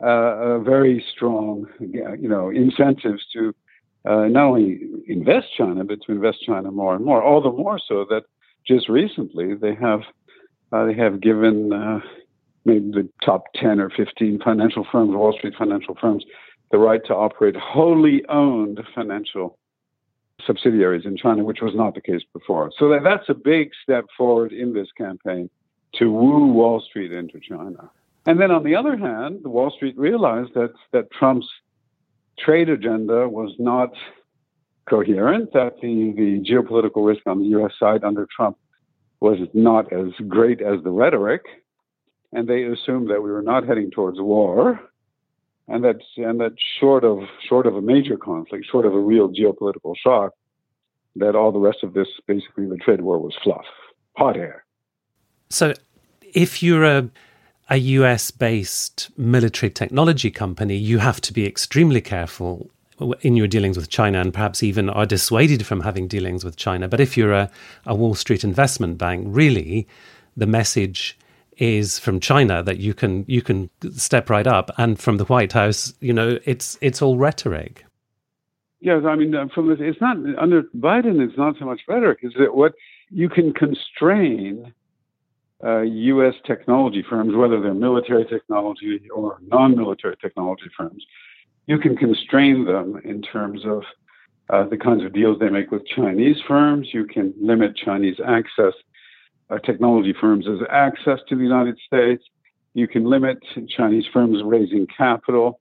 uh, 0.00 0.60
very 0.60 1.04
strong, 1.12 1.66
you 1.80 2.28
know, 2.28 2.50
incentives 2.50 3.26
to 3.32 3.54
uh, 4.04 4.26
not 4.26 4.44
only 4.44 4.80
invest 5.06 5.48
China, 5.56 5.84
but 5.84 6.00
to 6.02 6.12
invest 6.12 6.38
China 6.44 6.70
more 6.70 6.94
and 6.94 7.04
more. 7.04 7.22
All 7.22 7.40
the 7.40 7.50
more 7.50 7.78
so 7.78 8.04
that 8.10 8.22
just 8.66 8.88
recently 8.88 9.54
they 9.54 9.74
have 9.74 10.00
uh, 10.72 10.84
they 10.84 10.94
have 10.94 11.20
given 11.20 11.72
uh, 11.72 12.00
maybe 12.64 12.90
the 12.90 13.08
top 13.24 13.44
ten 13.54 13.80
or 13.80 13.90
fifteen 13.90 14.38
financial 14.44 14.86
firms, 14.90 15.14
Wall 15.14 15.32
Street 15.36 15.54
financial 15.58 15.96
firms, 16.00 16.24
the 16.70 16.78
right 16.78 17.00
to 17.06 17.14
operate 17.14 17.56
wholly 17.56 18.24
owned 18.28 18.80
financial 18.94 19.58
subsidiaries 20.46 21.04
in 21.04 21.16
China, 21.16 21.42
which 21.42 21.60
was 21.60 21.74
not 21.74 21.94
the 21.94 22.00
case 22.00 22.22
before. 22.32 22.70
So 22.78 22.88
that, 22.90 23.02
that's 23.02 23.28
a 23.28 23.34
big 23.34 23.70
step 23.82 24.04
forward 24.16 24.52
in 24.52 24.72
this 24.72 24.88
campaign 24.96 25.50
to 25.94 26.12
woo 26.12 26.52
Wall 26.52 26.80
Street 26.80 27.12
into 27.12 27.40
China. 27.40 27.90
And 28.26 28.38
then 28.38 28.50
on 28.50 28.62
the 28.62 28.74
other 28.74 28.96
hand, 28.96 29.44
Wall 29.44 29.70
Street 29.70 29.96
realized 29.98 30.52
that 30.54 30.72
that 30.92 31.10
Trump's 31.10 31.48
trade 32.38 32.68
agenda 32.68 33.28
was 33.28 33.54
not 33.58 33.90
coherent, 34.88 35.52
that 35.52 35.80
the, 35.80 36.12
the 36.16 36.44
geopolitical 36.48 37.06
risk 37.06 37.26
on 37.26 37.38
the 37.40 37.58
US 37.58 37.72
side 37.78 38.04
under 38.04 38.26
Trump 38.34 38.56
was 39.20 39.38
not 39.52 39.92
as 39.92 40.12
great 40.28 40.60
as 40.60 40.82
the 40.84 40.90
rhetoric. 40.90 41.42
And 42.32 42.48
they 42.48 42.64
assumed 42.64 43.10
that 43.10 43.22
we 43.22 43.30
were 43.30 43.42
not 43.42 43.66
heading 43.66 43.90
towards 43.90 44.20
war, 44.20 44.80
and 45.66 45.82
that 45.84 45.96
and 46.18 46.40
that 46.40 46.52
short 46.78 47.02
of 47.02 47.20
short 47.48 47.66
of 47.66 47.74
a 47.74 47.80
major 47.80 48.18
conflict, 48.18 48.66
short 48.70 48.84
of 48.84 48.94
a 48.94 49.00
real 49.00 49.30
geopolitical 49.30 49.94
shock, 49.96 50.32
that 51.16 51.34
all 51.34 51.52
the 51.52 51.58
rest 51.58 51.78
of 51.82 51.94
this 51.94 52.08
basically 52.26 52.66
the 52.66 52.76
trade 52.76 53.00
war 53.00 53.18
was 53.18 53.34
fluff, 53.42 53.64
hot 54.16 54.36
air. 54.36 54.66
So, 55.48 55.72
if 56.20 56.62
you're 56.62 56.84
a 56.84 57.08
a 57.70 57.76
US 57.76 58.30
based 58.30 59.10
military 59.18 59.70
technology 59.70 60.30
company, 60.30 60.76
you 60.76 60.98
have 60.98 61.20
to 61.22 61.32
be 61.32 61.46
extremely 61.46 62.00
careful 62.00 62.70
in 63.20 63.36
your 63.36 63.46
dealings 63.46 63.76
with 63.76 63.88
China 63.88 64.20
and 64.20 64.32
perhaps 64.32 64.62
even 64.62 64.90
are 64.90 65.06
dissuaded 65.06 65.64
from 65.64 65.80
having 65.80 66.08
dealings 66.08 66.44
with 66.44 66.56
China. 66.56 66.88
But 66.88 67.00
if 67.00 67.16
you're 67.16 67.32
a, 67.32 67.50
a 67.86 67.94
Wall 67.94 68.14
Street 68.14 68.42
investment 68.42 68.98
bank, 68.98 69.24
really 69.28 69.86
the 70.36 70.46
message 70.46 71.16
is 71.58 71.98
from 71.98 72.20
China 72.20 72.62
that 72.62 72.78
you 72.78 72.94
can 72.94 73.24
you 73.26 73.42
can 73.42 73.68
step 73.92 74.30
right 74.30 74.46
up, 74.46 74.70
and 74.78 74.98
from 74.98 75.16
the 75.16 75.24
White 75.24 75.52
House, 75.52 75.92
you 76.00 76.12
know, 76.12 76.38
it's 76.44 76.78
it's 76.80 77.02
all 77.02 77.18
rhetoric. 77.18 77.84
Yes, 78.80 79.02
I 79.04 79.16
mean, 79.16 79.34
uh, 79.34 79.46
from 79.52 79.70
it's 79.70 80.00
not 80.00 80.16
under 80.40 80.62
Biden. 80.76 81.20
It's 81.20 81.36
not 81.36 81.56
so 81.58 81.64
much 81.64 81.80
rhetoric. 81.88 82.20
Is 82.22 82.32
that 82.38 82.54
what 82.54 82.74
you 83.10 83.28
can 83.28 83.52
constrain 83.52 84.72
uh, 85.64 85.80
U.S. 85.80 86.34
technology 86.46 87.04
firms, 87.08 87.34
whether 87.34 87.60
they're 87.60 87.74
military 87.74 88.24
technology 88.24 89.00
or 89.14 89.38
non-military 89.42 90.16
technology 90.16 90.70
firms, 90.76 91.04
you 91.66 91.78
can 91.78 91.96
constrain 91.96 92.64
them 92.64 93.00
in 93.04 93.22
terms 93.22 93.62
of 93.66 93.82
uh, 94.50 94.66
the 94.68 94.76
kinds 94.76 95.04
of 95.04 95.12
deals 95.12 95.38
they 95.38 95.50
make 95.50 95.70
with 95.70 95.86
Chinese 95.86 96.36
firms. 96.46 96.88
You 96.92 97.04
can 97.06 97.34
limit 97.40 97.76
Chinese 97.76 98.16
access, 98.26 98.72
uh, 99.50 99.58
technology 99.58 100.14
firms' 100.18 100.46
access 100.70 101.18
to 101.28 101.36
the 101.36 101.42
United 101.42 101.78
States. 101.86 102.22
You 102.74 102.88
can 102.88 103.04
limit 103.04 103.38
Chinese 103.68 104.04
firms 104.12 104.38
raising 104.44 104.86
capital 104.86 105.60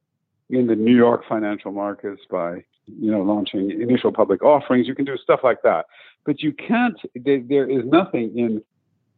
in 0.50 0.68
the 0.68 0.76
New 0.76 0.96
York 0.96 1.24
financial 1.28 1.72
markets 1.72 2.22
by, 2.30 2.64
you 2.86 3.12
know, 3.12 3.22
launching 3.22 3.72
initial 3.72 4.12
public 4.12 4.44
offerings. 4.44 4.88
You 4.88 4.96
can 4.96 5.06
do 5.06 5.18
stuff 5.18 5.42
like 5.44 5.62
that, 5.64 5.88
but 6.26 6.42
you 6.42 6.54
can't. 6.54 6.98
There 7.16 7.70
is 7.70 7.84
nothing 7.86 8.38
in 8.38 8.62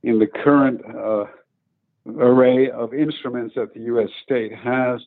in 0.03 0.19
the 0.19 0.27
current 0.27 0.81
uh, 0.85 1.25
array 2.17 2.69
of 2.69 2.93
instruments 2.93 3.55
that 3.55 3.73
the 3.73 3.81
U.S. 3.81 4.09
state 4.23 4.53
has 4.53 5.01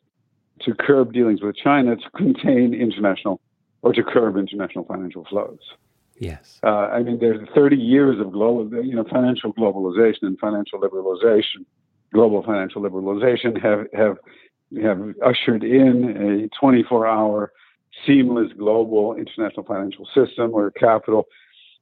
to 0.60 0.74
curb 0.74 1.12
dealings 1.12 1.42
with 1.42 1.56
China 1.56 1.96
to 1.96 2.10
contain 2.10 2.74
international 2.74 3.40
or 3.82 3.92
to 3.92 4.02
curb 4.02 4.36
international 4.36 4.84
financial 4.84 5.24
flows. 5.24 5.58
Yes. 6.18 6.60
Uh, 6.62 6.68
I 6.68 7.02
mean, 7.02 7.18
there's 7.18 7.48
30 7.54 7.76
years 7.76 8.20
of 8.20 8.32
global, 8.32 8.84
you 8.84 8.94
know, 8.94 9.04
financial 9.04 9.52
globalization 9.52 10.22
and 10.22 10.38
financial 10.38 10.80
liberalization. 10.80 11.64
Global 12.12 12.42
financial 12.42 12.82
liberalization 12.82 13.60
have 13.60 13.86
have 13.92 14.18
have 14.82 15.14
ushered 15.24 15.64
in 15.64 16.48
a 16.52 16.64
24-hour 16.64 17.52
seamless 18.06 18.52
global 18.56 19.14
international 19.16 19.64
financial 19.64 20.06
system 20.14 20.50
where 20.52 20.70
capital 20.70 21.26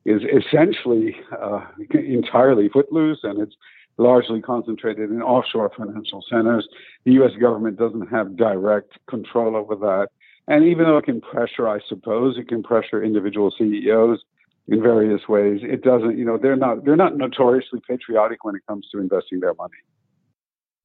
is 0.04 0.22
essentially 0.22 1.16
uh, 1.40 1.64
entirely 1.92 2.68
footloose 2.68 3.20
and 3.22 3.40
it's 3.40 3.54
largely 3.98 4.40
concentrated 4.40 5.10
in 5.10 5.20
offshore 5.20 5.70
financial 5.76 6.24
centers. 6.30 6.66
The 7.04 7.12
U.S. 7.12 7.32
government 7.40 7.78
doesn't 7.78 8.08
have 8.08 8.36
direct 8.36 8.94
control 9.08 9.56
over 9.56 9.76
that. 9.76 10.08
And 10.48 10.64
even 10.64 10.84
though 10.84 10.96
it 10.96 11.04
can 11.04 11.20
pressure, 11.20 11.68
I 11.68 11.78
suppose, 11.86 12.38
it 12.38 12.48
can 12.48 12.62
pressure 12.62 13.02
individual 13.04 13.52
CEOs 13.56 14.20
in 14.68 14.82
various 14.82 15.28
ways. 15.28 15.60
It 15.62 15.82
doesn't, 15.82 16.18
you 16.18 16.24
know, 16.24 16.38
they're 16.38 16.56
not 16.56 16.84
they're 16.84 16.96
not 16.96 17.16
notoriously 17.16 17.80
patriotic 17.86 18.44
when 18.44 18.56
it 18.56 18.62
comes 18.66 18.88
to 18.92 18.98
investing 18.98 19.40
their 19.40 19.54
money. 19.54 19.74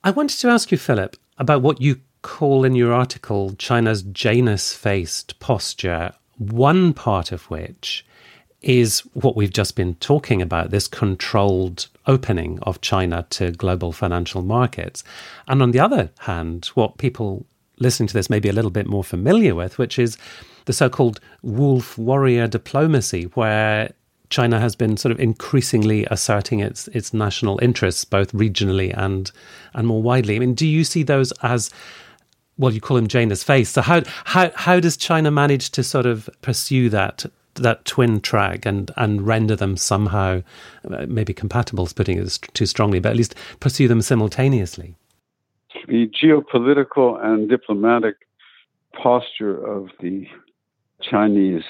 I 0.03 0.11
wanted 0.11 0.37
to 0.39 0.49
ask 0.49 0.71
you, 0.71 0.77
Philip, 0.77 1.15
about 1.37 1.61
what 1.61 1.81
you 1.81 2.01
call 2.21 2.63
in 2.63 2.75
your 2.75 2.91
article 2.91 3.53
China's 3.57 4.03
Janus 4.03 4.73
faced 4.73 5.39
posture, 5.39 6.11
one 6.37 6.93
part 6.93 7.31
of 7.31 7.49
which 7.49 8.05
is 8.65 9.01
what 9.13 9.35
we've 9.35 9.53
just 9.53 9.75
been 9.75 9.93
talking 9.95 10.41
about 10.41 10.71
this 10.71 10.87
controlled 10.87 11.87
opening 12.07 12.59
of 12.63 12.81
China 12.81 13.25
to 13.29 13.51
global 13.51 13.91
financial 13.91 14.41
markets. 14.41 15.03
And 15.47 15.61
on 15.61 15.71
the 15.71 15.79
other 15.79 16.09
hand, 16.19 16.65
what 16.73 16.97
people 16.97 17.45
listening 17.77 18.07
to 18.07 18.13
this 18.13 18.29
may 18.29 18.39
be 18.39 18.49
a 18.49 18.53
little 18.53 18.71
bit 18.71 18.87
more 18.87 19.03
familiar 19.03 19.53
with, 19.53 19.77
which 19.77 19.99
is 19.99 20.17
the 20.65 20.73
so 20.73 20.89
called 20.89 21.19
wolf 21.43 21.95
warrior 21.95 22.47
diplomacy, 22.47 23.25
where 23.35 23.93
China 24.29 24.59
has 24.59 24.75
been 24.75 24.97
sort 24.97 25.11
of 25.11 25.19
increasingly 25.19 26.07
asserting 26.09 26.59
its 26.59 26.87
its 26.87 27.13
national 27.13 27.59
interests, 27.61 28.03
both 28.03 28.31
regionally 28.33 28.97
and 28.97 29.31
and 29.75 29.85
more 29.85 30.01
widely. 30.01 30.35
I 30.35 30.39
mean, 30.39 30.55
do 30.55 30.65
you 30.65 30.83
see 30.83 31.03
those 31.03 31.31
as 31.43 31.69
well? 32.57 32.73
You 32.73 32.81
call 32.81 32.97
him 32.97 33.07
Janus 33.07 33.43
face. 33.43 33.69
So 33.69 33.83
how 33.83 34.01
how 34.25 34.51
how 34.55 34.79
does 34.79 34.97
China 34.97 35.29
manage 35.29 35.69
to 35.71 35.83
sort 35.83 36.07
of 36.07 36.27
pursue 36.41 36.89
that 36.89 37.25
that 37.55 37.85
twin 37.85 38.21
track 38.21 38.65
and 38.65 38.91
and 38.97 39.25
render 39.25 39.55
them 39.55 39.77
somehow 39.77 40.41
maybe 41.07 41.33
compatible, 41.33 41.87
putting 41.95 42.17
it 42.17 42.39
too 42.53 42.65
strongly, 42.65 42.99
but 42.99 43.09
at 43.09 43.17
least 43.17 43.35
pursue 43.59 43.87
them 43.87 44.01
simultaneously. 44.01 44.95
The 45.87 46.07
geopolitical 46.07 47.23
and 47.23 47.49
diplomatic 47.49 48.15
posture 48.93 49.65
of 49.65 49.89
the 49.99 50.27
Chinese 51.01 51.63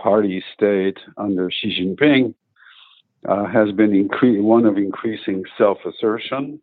party 0.00 0.42
state 0.54 0.98
under 1.16 1.50
Xi 1.50 1.76
Jinping 1.80 2.34
uh, 3.28 3.46
has 3.46 3.72
been 3.72 3.90
incre- 3.90 4.42
one 4.42 4.64
of 4.64 4.76
increasing 4.76 5.42
self 5.56 5.78
assertion, 5.84 6.60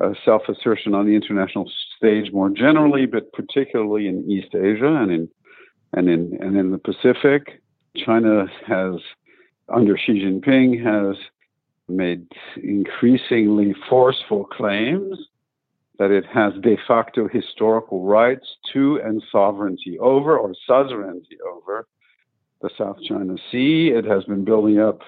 uh, 0.00 0.14
self 0.24 0.42
assertion 0.48 0.94
on 0.94 1.06
the 1.06 1.14
international 1.14 1.70
stage 1.96 2.32
more 2.32 2.50
generally, 2.50 3.06
but 3.06 3.32
particularly 3.32 4.08
in 4.08 4.28
East 4.30 4.54
Asia 4.54 4.94
and 4.94 5.10
in 5.10 5.28
and 5.92 6.08
in 6.08 6.38
and 6.40 6.56
in 6.56 6.70
the 6.70 6.78
Pacific. 6.78 7.60
China 7.96 8.46
has, 8.66 9.00
under 9.68 9.96
Xi 9.96 10.24
Jinping, 10.24 10.82
has 10.84 11.16
made 11.88 12.26
increasingly 12.62 13.74
forceful 13.88 14.44
claims 14.44 15.18
that 15.98 16.10
it 16.10 16.24
has 16.26 16.52
de 16.62 16.76
facto 16.86 17.28
historical 17.28 18.04
rights 18.04 18.46
to 18.72 19.00
and 19.04 19.22
sovereignty 19.32 19.98
over 19.98 20.38
or 20.38 20.54
suzerainty 20.66 21.38
over 21.52 21.86
the 22.60 22.70
South 22.76 22.98
China 23.08 23.36
Sea. 23.50 23.88
It 23.94 24.04
has 24.04 24.24
been 24.24 24.44
building 24.44 24.78
up 24.78 25.00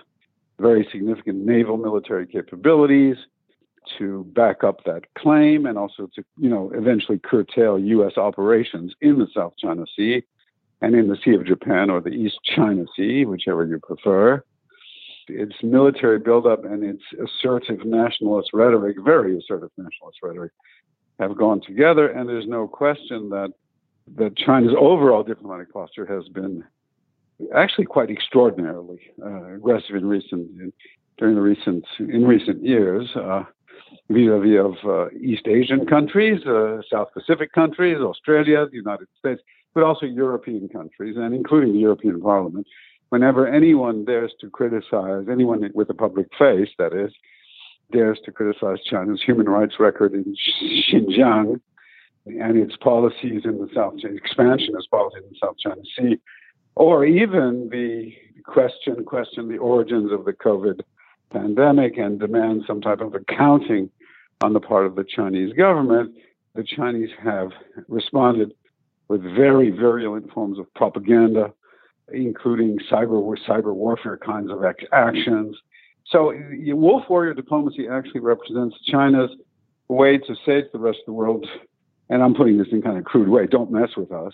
very 0.58 0.88
significant 0.90 1.44
naval 1.44 1.76
military 1.76 2.26
capabilities 2.26 3.16
to 3.98 4.24
back 4.34 4.62
up 4.62 4.84
that 4.84 5.02
claim 5.16 5.66
and 5.66 5.78
also 5.78 6.08
to, 6.14 6.24
you 6.38 6.48
know, 6.48 6.70
eventually 6.74 7.18
curtail 7.18 7.78
U.S. 7.78 8.16
operations 8.16 8.94
in 9.00 9.18
the 9.18 9.26
South 9.34 9.54
China 9.58 9.84
Sea 9.96 10.22
and 10.82 10.94
in 10.94 11.08
the 11.08 11.16
Sea 11.24 11.34
of 11.34 11.46
Japan 11.46 11.90
or 11.90 12.00
the 12.00 12.10
East 12.10 12.38
China 12.56 12.84
Sea, 12.96 13.24
whichever 13.24 13.66
you 13.66 13.78
prefer. 13.80 14.42
Its 15.28 15.54
military 15.62 16.18
buildup 16.18 16.64
and 16.64 16.82
its 16.82 17.02
assertive 17.22 17.84
nationalist 17.84 18.50
rhetoric, 18.52 18.96
very 19.04 19.38
assertive 19.38 19.70
nationalist 19.76 20.18
rhetoric, 20.22 20.52
have 21.20 21.36
gone 21.36 21.60
together, 21.60 22.08
and 22.08 22.28
there's 22.28 22.46
no 22.48 22.66
question 22.66 23.28
that 23.28 23.52
that 24.16 24.36
China's 24.36 24.74
overall 24.76 25.22
diplomatic 25.22 25.72
posture 25.72 26.06
has 26.06 26.26
been 26.30 26.64
actually 27.54 27.84
quite 27.84 28.10
extraordinarily 28.10 28.98
uh, 29.24 29.54
aggressive 29.54 29.94
in 29.94 30.06
recent 30.06 30.50
in, 30.60 30.72
during 31.18 31.34
the 31.36 31.40
recent 31.40 31.84
in 32.00 32.26
recent 32.26 32.64
years. 32.64 33.08
Uh, 33.14 33.44
vis-a-vis 34.08 34.58
of 34.58 34.74
uh, 34.88 35.10
East 35.20 35.46
Asian 35.46 35.86
countries, 35.86 36.44
uh, 36.46 36.78
South 36.90 37.08
Pacific 37.12 37.52
countries, 37.52 37.98
Australia, 37.98 38.66
the 38.70 38.76
United 38.76 39.08
States, 39.18 39.40
but 39.74 39.82
also 39.82 40.06
European 40.06 40.68
countries, 40.68 41.16
and 41.16 41.34
including 41.34 41.72
the 41.72 41.78
European 41.78 42.20
Parliament. 42.20 42.66
Whenever 43.10 43.46
anyone 43.46 44.04
dares 44.04 44.32
to 44.40 44.48
criticize, 44.50 45.26
anyone 45.30 45.68
with 45.74 45.90
a 45.90 45.94
public 45.94 46.28
face, 46.38 46.68
that 46.78 46.92
is, 46.92 47.12
dares 47.92 48.20
to 48.24 48.32
criticize 48.32 48.78
China's 48.88 49.20
human 49.24 49.48
rights 49.48 49.74
record 49.80 50.14
in 50.14 50.36
Xinjiang 50.88 51.60
and 52.26 52.58
its 52.58 52.76
policies 52.76 53.42
in 53.44 53.58
the 53.58 53.68
South 53.74 53.98
China, 53.98 54.14
expansion 54.14 54.74
of 54.76 54.84
policies 54.90 55.22
in 55.24 55.30
the 55.30 55.38
South 55.42 55.56
China 55.58 55.82
Sea, 55.96 56.20
or 56.76 57.04
even 57.04 57.68
the 57.70 58.12
question 58.44 59.04
question 59.04 59.48
the 59.48 59.58
origins 59.58 60.12
of 60.12 60.24
the 60.24 60.32
COVID 60.32 60.80
pandemic 61.30 61.96
and 61.98 62.18
demand 62.18 62.62
some 62.66 62.80
type 62.80 63.00
of 63.00 63.14
accounting 63.14 63.90
on 64.42 64.52
the 64.52 64.60
part 64.60 64.86
of 64.86 64.94
the 64.94 65.04
Chinese 65.04 65.52
government, 65.52 66.14
the 66.54 66.64
Chinese 66.64 67.10
have 67.22 67.50
responded 67.88 68.52
with 69.10 69.22
very 69.22 69.70
virulent 69.70 70.32
forms 70.32 70.56
of 70.56 70.72
propaganda, 70.74 71.52
including 72.12 72.78
cyber 72.88 73.20
cyber 73.48 73.74
warfare 73.74 74.16
kinds 74.16 74.52
of 74.52 74.64
actions. 74.92 75.56
So, 76.12 76.32
wolf 76.76 77.02
warrior 77.10 77.34
diplomacy 77.34 77.88
actually 77.88 78.20
represents 78.20 78.76
China's 78.86 79.30
way 79.88 80.16
to 80.16 80.34
say 80.46 80.62
to 80.62 80.68
the 80.72 80.78
rest 80.78 80.98
of 81.00 81.06
the 81.06 81.12
world, 81.12 81.44
and 82.08 82.22
I'm 82.22 82.34
putting 82.34 82.56
this 82.56 82.68
in 82.70 82.82
kind 82.82 82.98
of 82.98 83.04
crude 83.04 83.28
way, 83.28 83.48
don't 83.48 83.72
mess 83.72 83.90
with 83.96 84.12
us. 84.12 84.32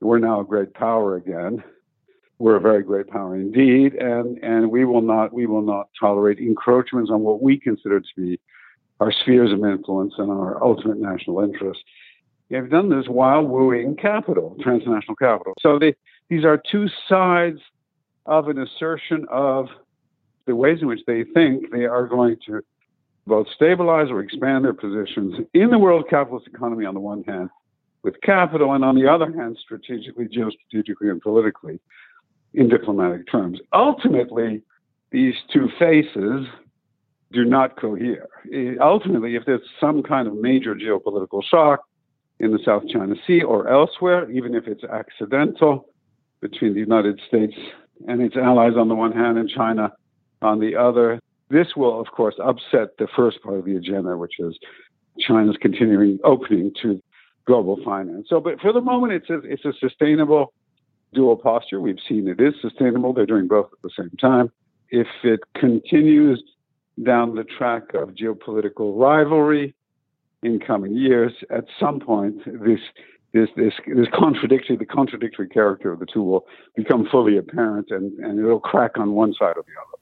We're 0.00 0.18
now 0.18 0.40
a 0.40 0.44
great 0.44 0.74
power 0.74 1.16
again. 1.16 1.64
We're 2.38 2.56
a 2.56 2.60
very 2.60 2.82
great 2.82 3.08
power 3.08 3.36
indeed, 3.36 3.94
and, 3.94 4.38
and 4.44 4.70
we 4.70 4.84
will 4.84 5.00
not 5.00 5.32
we 5.32 5.46
will 5.46 5.62
not 5.62 5.88
tolerate 5.98 6.38
encroachments 6.38 7.10
on 7.10 7.22
what 7.22 7.42
we 7.42 7.58
consider 7.58 8.00
to 8.00 8.06
be 8.16 8.38
our 9.00 9.12
spheres 9.12 9.50
of 9.50 9.64
influence 9.64 10.12
and 10.18 10.30
our 10.30 10.62
ultimate 10.62 10.98
national 10.98 11.40
interest. 11.40 11.80
They've 12.50 12.68
done 12.68 12.88
this 12.88 13.06
while 13.08 13.42
wooing 13.42 13.96
capital, 13.96 14.56
transnational 14.62 15.16
capital. 15.16 15.54
So 15.60 15.78
they, 15.78 15.94
these 16.28 16.44
are 16.44 16.60
two 16.70 16.86
sides 17.08 17.60
of 18.26 18.48
an 18.48 18.58
assertion 18.58 19.26
of 19.30 19.66
the 20.46 20.54
ways 20.54 20.78
in 20.80 20.88
which 20.88 21.00
they 21.06 21.24
think 21.34 21.70
they 21.70 21.84
are 21.84 22.06
going 22.06 22.36
to 22.46 22.60
both 23.26 23.46
stabilize 23.54 24.08
or 24.10 24.20
expand 24.20 24.64
their 24.64 24.72
positions 24.72 25.34
in 25.52 25.70
the 25.70 25.78
world 25.78 26.06
capitalist 26.08 26.46
economy 26.46 26.86
on 26.86 26.94
the 26.94 27.00
one 27.00 27.22
hand, 27.24 27.50
with 28.02 28.18
capital, 28.22 28.72
and 28.72 28.84
on 28.84 28.94
the 28.94 29.06
other 29.06 29.30
hand, 29.32 29.58
strategically, 29.62 30.26
geostrategically, 30.26 31.10
and 31.10 31.20
politically 31.20 31.78
in 32.54 32.68
diplomatic 32.68 33.30
terms. 33.30 33.58
Ultimately, 33.74 34.62
these 35.10 35.34
two 35.52 35.68
faces 35.78 36.46
do 37.32 37.44
not 37.44 37.78
cohere. 37.78 38.28
Ultimately, 38.80 39.36
if 39.36 39.44
there's 39.44 39.60
some 39.78 40.02
kind 40.02 40.26
of 40.26 40.34
major 40.34 40.74
geopolitical 40.74 41.42
shock 41.44 41.80
in 42.40 42.52
the 42.52 42.58
South 42.64 42.84
China 42.88 43.14
Sea 43.26 43.42
or 43.42 43.68
elsewhere, 43.68 44.30
even 44.30 44.54
if 44.54 44.66
it's 44.66 44.84
accidental 44.84 45.88
between 46.40 46.74
the 46.74 46.80
United 46.80 47.20
States 47.26 47.54
and 48.06 48.22
its 48.22 48.36
allies 48.36 48.74
on 48.76 48.88
the 48.88 48.94
one 48.94 49.12
hand 49.12 49.38
and 49.38 49.48
China 49.48 49.92
on 50.40 50.60
the 50.60 50.76
other, 50.76 51.20
this 51.50 51.68
will, 51.76 52.00
of 52.00 52.06
course, 52.08 52.36
upset 52.42 52.96
the 52.98 53.08
first 53.16 53.42
part 53.42 53.58
of 53.58 53.64
the 53.64 53.76
agenda, 53.76 54.16
which 54.16 54.38
is 54.38 54.56
China's 55.18 55.56
continuing 55.60 56.18
opening 56.22 56.72
to 56.82 57.02
global 57.46 57.78
finance. 57.84 58.26
So, 58.28 58.40
but 58.40 58.60
for 58.60 58.72
the 58.72 58.80
moment, 58.80 59.14
it's 59.14 59.30
a, 59.30 59.38
it's 59.38 59.64
a 59.64 59.72
sustainable 59.80 60.52
dual 61.14 61.36
posture. 61.36 61.80
We've 61.80 61.98
seen 62.08 62.28
it 62.28 62.40
is 62.40 62.54
sustainable. 62.60 63.12
They're 63.12 63.26
doing 63.26 63.48
both 63.48 63.70
at 63.72 63.82
the 63.82 63.90
same 63.98 64.16
time. 64.20 64.52
If 64.90 65.08
it 65.24 65.40
continues 65.54 66.42
down 67.02 67.34
the 67.34 67.44
track 67.44 67.94
of 67.94 68.10
geopolitical 68.10 68.98
rivalry 69.00 69.74
in 70.42 70.60
coming 70.60 70.94
years, 70.96 71.32
at 71.50 71.64
some 71.80 72.00
point, 72.00 72.44
this 72.44 72.80
this 73.32 73.48
this 73.56 73.74
this 73.86 74.08
contradictory 74.14 74.76
the 74.76 74.86
contradictory 74.86 75.48
character 75.48 75.92
of 75.92 75.98
the 75.98 76.06
two 76.06 76.22
will 76.22 76.46
become 76.76 77.06
fully 77.10 77.36
apparent, 77.36 77.90
and 77.90 78.18
and 78.20 78.38
it'll 78.38 78.60
crack 78.60 78.98
on 78.98 79.12
one 79.12 79.34
side 79.34 79.56
or 79.56 79.62
the 79.62 79.80
other. 79.80 79.98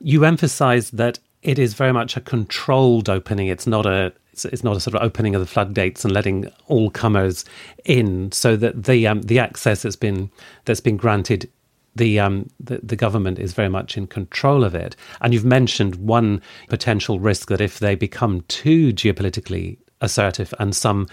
You 0.00 0.24
emphasize 0.24 0.90
that 0.92 1.18
it 1.42 1.58
is 1.58 1.74
very 1.74 1.92
much 1.92 2.16
a 2.16 2.20
controlled 2.20 3.08
opening. 3.08 3.48
It's 3.48 3.66
not 3.66 3.86
a 3.86 4.12
it's, 4.44 4.62
not 4.62 4.76
a 4.76 4.80
sort 4.80 4.94
of 4.94 5.02
opening 5.02 5.34
of 5.34 5.40
the 5.40 5.46
floodgates 5.46 6.04
and 6.04 6.14
letting 6.14 6.48
all 6.66 6.90
comers 6.90 7.44
in, 7.84 8.30
so 8.32 8.56
that 8.56 8.84
the 8.84 9.06
um, 9.06 9.22
the 9.22 9.38
access 9.38 9.82
that's 9.82 9.96
been 9.96 10.30
that's 10.64 10.80
been 10.80 10.96
granted 10.96 11.50
the, 11.98 12.18
um, 12.18 12.48
the, 12.58 12.80
the 12.82 12.96
government 12.96 13.38
is 13.38 13.52
very 13.52 13.68
much 13.68 13.96
in 13.96 14.06
control 14.06 14.64
of 14.64 14.74
it. 14.74 14.96
And 15.20 15.32
you've 15.32 15.44
mentioned 15.44 15.96
one 15.96 16.40
potential 16.68 17.20
risk 17.20 17.48
that 17.48 17.60
if 17.60 17.78
they 17.78 17.94
become 17.94 18.42
too 18.48 18.92
geopolitically 18.92 19.78
assertive 20.00 20.54
and 20.58 20.74
some 20.74 21.06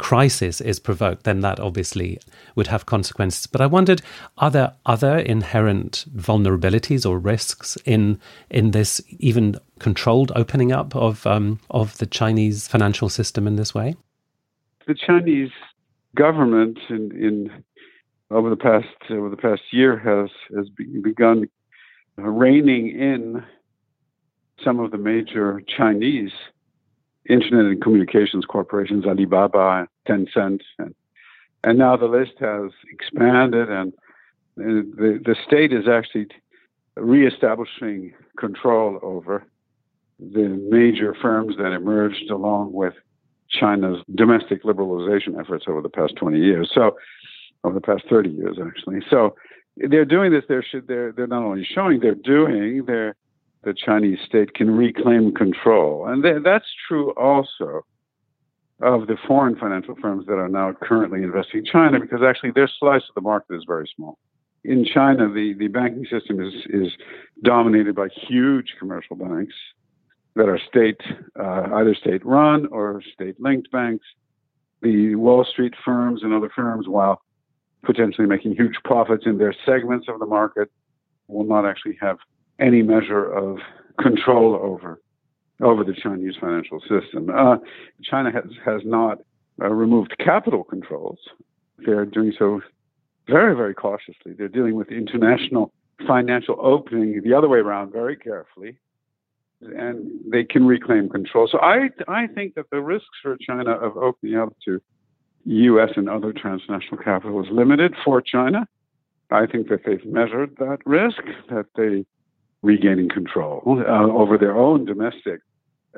crisis 0.00 0.62
is 0.62 0.80
provoked, 0.80 1.24
then 1.24 1.40
that 1.40 1.60
obviously 1.60 2.18
would 2.56 2.68
have 2.68 2.86
consequences. 2.86 3.46
But 3.46 3.60
I 3.60 3.66
wondered, 3.66 4.00
are 4.38 4.50
there 4.50 4.72
other 4.86 5.18
inherent 5.18 6.06
vulnerabilities 6.16 7.08
or 7.08 7.18
risks 7.18 7.76
in 7.84 8.18
in 8.48 8.70
this 8.70 9.00
even 9.18 9.56
controlled 9.78 10.32
opening 10.34 10.72
up 10.72 10.96
of 10.96 11.26
um, 11.26 11.60
of 11.68 11.98
the 11.98 12.06
Chinese 12.06 12.66
financial 12.66 13.10
system 13.10 13.46
in 13.46 13.56
this 13.56 13.74
way? 13.74 13.94
The 14.86 14.94
Chinese 14.94 15.52
government 16.16 16.78
in, 16.88 17.12
in 17.12 17.64
over 18.30 18.50
the 18.50 18.56
past 18.56 18.86
over 19.10 19.28
the 19.28 19.36
past 19.36 19.62
year 19.72 19.98
has 19.98 20.30
has 20.56 20.68
begun 21.02 21.48
reining 22.16 22.88
in 22.88 23.42
some 24.62 24.78
of 24.78 24.90
the 24.90 24.98
major 24.98 25.62
Chinese 25.66 26.32
internet 27.28 27.66
and 27.66 27.82
communications 27.82 28.44
corporations, 28.44 29.06
Alibaba, 29.06 29.86
Tencent, 30.08 30.60
and, 30.78 30.94
and 31.64 31.78
now 31.78 31.96
the 31.96 32.06
list 32.06 32.32
has 32.40 32.70
expanded, 32.92 33.70
and 33.70 33.92
the 34.56 35.20
the 35.24 35.36
state 35.46 35.72
is 35.72 35.88
actually 35.88 36.26
reestablishing 36.96 38.12
control 38.38 38.98
over 39.02 39.44
the 40.18 40.48
major 40.70 41.14
firms 41.20 41.56
that 41.56 41.72
emerged 41.72 42.30
along 42.30 42.72
with 42.72 42.94
China's 43.48 44.02
domestic 44.14 44.62
liberalization 44.64 45.38
efforts 45.38 45.64
over 45.66 45.80
the 45.80 45.88
past 45.88 46.14
20 46.16 46.38
years. 46.38 46.70
So, 46.74 46.96
over 47.64 47.74
the 47.74 47.80
past 47.80 48.04
30 48.08 48.30
years, 48.30 48.58
actually. 48.64 49.00
So, 49.10 49.34
they're 49.76 50.04
doing 50.04 50.30
this. 50.30 50.44
They're 50.46 50.64
they're 50.86 51.12
they're 51.12 51.26
not 51.26 51.42
only 51.42 51.64
showing 51.64 52.00
they're 52.00 52.14
doing. 52.14 52.84
They're 52.86 53.16
the 53.62 53.74
Chinese 53.74 54.18
state 54.26 54.54
can 54.54 54.70
reclaim 54.70 55.34
control. 55.34 56.06
And 56.06 56.22
th- 56.22 56.42
that's 56.44 56.66
true 56.88 57.10
also 57.12 57.84
of 58.80 59.06
the 59.06 59.16
foreign 59.26 59.56
financial 59.56 59.94
firms 60.00 60.26
that 60.26 60.38
are 60.38 60.48
now 60.48 60.72
currently 60.72 61.22
investing 61.22 61.60
in 61.60 61.66
China 61.66 62.00
because 62.00 62.20
actually 62.26 62.52
their 62.52 62.70
slice 62.78 63.02
of 63.08 63.14
the 63.14 63.20
market 63.20 63.54
is 63.54 63.64
very 63.66 63.90
small. 63.94 64.18
In 64.64 64.84
China, 64.84 65.30
the, 65.30 65.54
the 65.58 65.68
banking 65.68 66.06
system 66.10 66.40
is, 66.40 66.54
is 66.70 66.92
dominated 67.44 67.94
by 67.94 68.08
huge 68.28 68.74
commercial 68.78 69.16
banks 69.16 69.54
that 70.36 70.48
are 70.48 70.58
state, 70.68 71.00
uh, 71.38 71.66
either 71.74 71.94
state 71.94 72.24
run 72.24 72.66
or 72.66 73.02
state 73.12 73.38
linked 73.40 73.70
banks. 73.70 74.04
The 74.80 75.14
Wall 75.14 75.44
Street 75.44 75.74
firms 75.84 76.22
and 76.22 76.32
other 76.32 76.50
firms, 76.54 76.88
while 76.88 77.20
potentially 77.84 78.26
making 78.26 78.54
huge 78.54 78.76
profits 78.84 79.24
in 79.26 79.38
their 79.38 79.54
segments 79.64 80.06
of 80.08 80.18
the 80.18 80.26
market, 80.26 80.70
will 81.28 81.44
not 81.44 81.64
actually 81.64 81.96
have 82.00 82.18
any 82.58 82.82
measure 82.82 83.24
of 83.24 83.58
control 83.98 84.58
over 84.62 85.00
over 85.62 85.84
the 85.84 85.92
Chinese 85.92 86.34
financial 86.40 86.80
system. 86.80 87.30
Uh, 87.30 87.56
China 88.02 88.30
has 88.32 88.50
has 88.64 88.80
not 88.84 89.18
uh, 89.60 89.68
removed 89.68 90.14
capital 90.18 90.64
controls. 90.64 91.18
They're 91.78 92.06
doing 92.06 92.32
so 92.38 92.60
very 93.28 93.54
very 93.54 93.74
cautiously. 93.74 94.32
They're 94.36 94.48
dealing 94.48 94.74
with 94.74 94.88
international 94.88 95.72
financial 96.06 96.56
opening 96.60 97.20
the 97.22 97.34
other 97.34 97.48
way 97.48 97.58
around 97.58 97.92
very 97.92 98.16
carefully, 98.16 98.78
and 99.60 100.10
they 100.30 100.44
can 100.44 100.66
reclaim 100.66 101.08
control. 101.08 101.48
So 101.50 101.58
I 101.60 101.90
I 102.08 102.26
think 102.26 102.54
that 102.54 102.70
the 102.70 102.80
risks 102.80 103.18
for 103.22 103.36
China 103.36 103.72
of 103.72 103.96
opening 103.96 104.36
up 104.36 104.54
to 104.64 104.80
U.S. 105.44 105.90
and 105.96 106.08
other 106.08 106.32
transnational 106.32 107.02
capital 107.02 107.42
is 107.42 107.50
limited 107.50 107.94
for 108.04 108.20
China. 108.20 108.66
I 109.30 109.46
think 109.46 109.68
that 109.68 109.80
they've 109.86 110.04
measured 110.04 110.56
that 110.58 110.78
risk, 110.84 111.22
that 111.48 111.66
they 111.76 112.04
regaining 112.62 113.08
control 113.08 113.62
uh, 113.66 114.12
over 114.12 114.36
their 114.36 114.56
own 114.56 114.84
domestic 114.84 115.40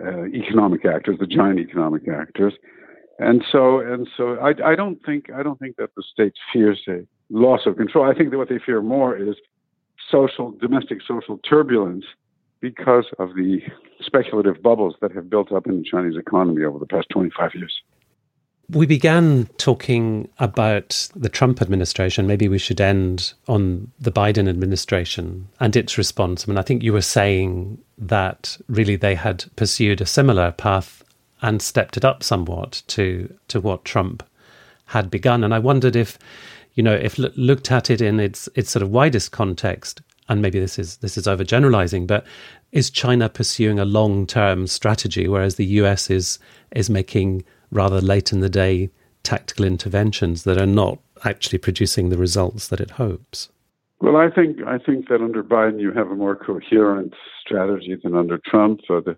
uh, 0.00 0.24
economic 0.26 0.84
actors, 0.84 1.16
the 1.18 1.26
giant 1.26 1.58
economic 1.58 2.08
actors. 2.08 2.54
And 3.18 3.44
so, 3.50 3.80
and 3.80 4.08
so, 4.16 4.36
I, 4.38 4.72
I 4.72 4.74
don't 4.74 4.98
think 5.04 5.30
I 5.32 5.42
don't 5.42 5.58
think 5.58 5.76
that 5.76 5.90
the 5.96 6.02
state 6.12 6.32
fears 6.52 6.80
a 6.88 7.06
loss 7.30 7.60
of 7.66 7.76
control. 7.76 8.08
I 8.08 8.14
think 8.14 8.30
that 8.30 8.38
what 8.38 8.48
they 8.48 8.58
fear 8.58 8.80
more 8.80 9.16
is 9.16 9.36
social, 10.10 10.52
domestic 10.52 10.98
social 11.06 11.38
turbulence 11.38 12.04
because 12.60 13.06
of 13.18 13.34
the 13.34 13.60
speculative 14.00 14.62
bubbles 14.62 14.94
that 15.00 15.12
have 15.12 15.28
built 15.28 15.52
up 15.52 15.66
in 15.66 15.78
the 15.78 15.84
Chinese 15.84 16.16
economy 16.16 16.64
over 16.64 16.78
the 16.78 16.86
past 16.86 17.08
25 17.10 17.50
years. 17.54 17.72
We 18.70 18.86
began 18.86 19.46
talking 19.58 20.28
about 20.38 21.08
the 21.14 21.28
Trump 21.28 21.60
administration. 21.60 22.26
Maybe 22.26 22.48
we 22.48 22.58
should 22.58 22.80
end 22.80 23.34
on 23.46 23.90
the 24.00 24.12
Biden 24.12 24.48
administration 24.48 25.48
and 25.60 25.76
its 25.76 25.98
response. 25.98 26.46
I 26.46 26.50
mean, 26.50 26.58
I 26.58 26.62
think 26.62 26.82
you 26.82 26.92
were 26.92 27.02
saying 27.02 27.78
that 27.98 28.56
really 28.68 28.96
they 28.96 29.14
had 29.14 29.44
pursued 29.56 30.00
a 30.00 30.06
similar 30.06 30.52
path 30.52 31.04
and 31.42 31.60
stepped 31.60 31.96
it 31.96 32.04
up 32.04 32.22
somewhat 32.22 32.82
to 32.86 33.32
to 33.48 33.60
what 33.60 33.84
Trump 33.84 34.22
had 34.86 35.10
begun. 35.10 35.44
And 35.44 35.52
I 35.52 35.58
wondered 35.58 35.96
if, 35.96 36.18
you 36.74 36.82
know, 36.82 36.94
if 36.94 37.18
looked 37.18 37.70
at 37.70 37.90
it 37.90 38.00
in 38.00 38.20
its 38.20 38.48
its 38.54 38.70
sort 38.70 38.82
of 38.82 38.90
widest 38.90 39.32
context, 39.32 40.00
and 40.28 40.40
maybe 40.40 40.60
this 40.60 40.78
is 40.78 40.98
this 40.98 41.18
is 41.18 41.26
overgeneralizing, 41.26 42.06
but 42.06 42.24
is 42.70 42.90
China 42.90 43.28
pursuing 43.28 43.78
a 43.78 43.84
long 43.84 44.26
term 44.26 44.66
strategy, 44.66 45.28
whereas 45.28 45.56
the 45.56 45.66
US 45.66 46.10
is 46.10 46.38
is 46.70 46.88
making 46.88 47.44
rather 47.72 48.00
late 48.00 48.32
in 48.32 48.40
the 48.40 48.48
day 48.48 48.90
tactical 49.22 49.64
interventions 49.64 50.44
that 50.44 50.58
are 50.58 50.66
not 50.66 50.98
actually 51.24 51.58
producing 51.58 52.08
the 52.08 52.18
results 52.18 52.68
that 52.68 52.80
it 52.80 52.92
hopes? 52.92 53.48
Well, 54.00 54.16
I 54.16 54.30
think 54.30 54.58
I 54.66 54.78
think 54.78 55.08
that 55.08 55.20
under 55.20 55.44
Biden 55.44 55.80
you 55.80 55.92
have 55.92 56.08
a 56.10 56.14
more 56.14 56.34
coherent 56.36 57.14
strategy 57.40 57.96
than 58.02 58.16
under 58.16 58.38
Trump. 58.38 58.80
So 58.86 59.00
the, 59.00 59.16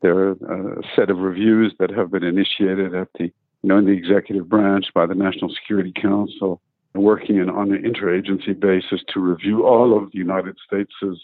there 0.00 0.16
are 0.16 0.30
a 0.32 0.82
set 0.96 1.10
of 1.10 1.18
reviews 1.18 1.74
that 1.78 1.90
have 1.90 2.10
been 2.10 2.24
initiated 2.24 2.94
at 2.94 3.08
the 3.18 3.24
you 3.24 3.68
know 3.68 3.76
in 3.76 3.84
the 3.84 3.92
executive 3.92 4.48
branch 4.48 4.86
by 4.94 5.04
the 5.04 5.14
National 5.14 5.54
Security 5.54 5.92
Council, 6.00 6.62
working 6.94 7.36
in, 7.36 7.50
on 7.50 7.72
an 7.72 7.82
interagency 7.82 8.58
basis 8.58 9.00
to 9.12 9.20
review 9.20 9.66
all 9.66 9.96
of 9.96 10.10
the 10.12 10.18
United 10.18 10.56
States's 10.66 11.20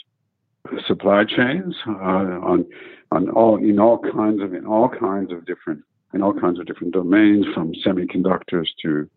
supply 0.87 1.25
chains 1.25 1.77
uh, 1.87 1.93
on 1.93 2.67
on 3.11 3.31
all 3.31 3.57
in 3.57 3.79
all 3.79 3.99
kinds 3.99 4.43
of 4.43 4.53
in 4.53 4.67
all 4.67 4.91
kinds 4.91 5.33
of 5.33 5.47
different 5.47 5.83
in 6.15 6.23
all 6.23 6.33
kinds 6.33 6.59
of 6.59 6.67
different 6.67 6.93
domains, 6.93 7.47
from 7.55 7.73
semiconductors 7.75 8.69
to 8.83 9.09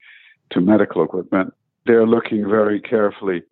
to 0.52 0.62
medical 0.62 1.04
equipment. 1.04 1.54
They're 1.86 2.06
looking 2.06 2.48
very 2.48 2.80
carefully 2.80 3.44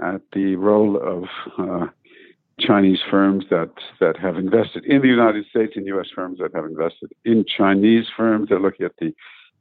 at 0.00 0.20
the 0.32 0.56
role 0.56 0.96
of 0.96 1.24
uh, 1.58 1.86
Chinese 2.60 3.00
firms 3.10 3.44
that 3.50 3.70
that 4.00 4.16
have 4.16 4.36
invested 4.36 4.84
in 4.84 5.02
the 5.02 5.08
United 5.08 5.46
States 5.46 5.72
and 5.76 5.86
U.S. 5.86 6.06
firms 6.14 6.38
that 6.38 6.54
have 6.54 6.64
invested 6.64 7.12
in 7.24 7.44
Chinese 7.44 8.06
firms. 8.16 8.48
They're 8.48 8.60
looking 8.60 8.86
at 8.86 8.96
the 8.98 9.14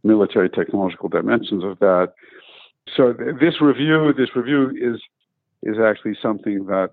military 0.04 0.50
technological 0.50 1.10
dimensions 1.10 1.64
of 1.64 1.80
that. 1.80 2.14
So 2.96 3.14
th- 3.14 3.36
this 3.42 3.60
review, 3.60 4.14
this 4.16 4.36
review 4.36 4.70
is 4.70 5.02
is 5.64 5.80
actually 5.80 6.16
something 6.22 6.68
that 6.68 6.92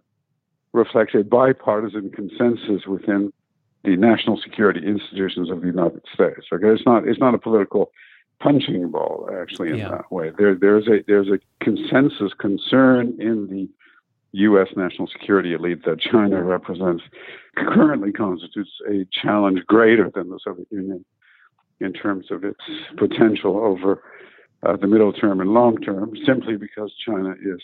reflects 0.73 1.15
a 1.15 1.23
bipartisan 1.23 2.11
consensus 2.11 2.87
within 2.87 3.33
the 3.85 3.97
national 3.97 4.39
security 4.43 4.81
institutions 4.87 5.51
of 5.51 5.61
the 5.61 5.67
United 5.67 6.03
States. 6.13 6.47
Okay, 6.53 6.69
it's 6.69 6.87
not 6.87 7.07
it's 7.07 7.21
not 7.21 7.35
a 7.35 7.39
political 7.39 7.91
punching 8.41 8.91
ball 8.91 9.29
actually 9.41 9.71
in 9.71 9.77
yeah. 9.77 9.91
that 9.91 10.13
way. 10.13 10.31
There 10.37 10.55
there's 10.55 10.87
a 10.87 11.03
there's 11.07 11.29
a 11.29 11.39
consensus 11.65 12.33
concern 12.39 13.17
in 13.19 13.49
the 13.49 13.69
U.S. 14.33 14.69
national 14.77 15.09
security 15.09 15.53
elite 15.53 15.85
that 15.85 16.01
China 16.01 16.43
represents 16.43 17.03
currently 17.57 18.13
constitutes 18.13 18.71
a 18.89 19.07
challenge 19.13 19.61
greater 19.67 20.11
than 20.15 20.31
the 20.31 20.39
Soviet 20.43 20.69
Union 20.71 21.05
in 21.81 21.93
terms 21.93 22.27
of 22.31 22.45
its 22.45 22.61
potential 22.97 23.59
over 23.59 24.03
uh, 24.63 24.77
the 24.77 24.87
middle 24.87 25.13
term 25.13 25.41
and 25.41 25.51
long 25.51 25.77
term, 25.79 26.13
simply 26.25 26.57
because 26.57 26.93
China 27.05 27.33
is 27.33 27.61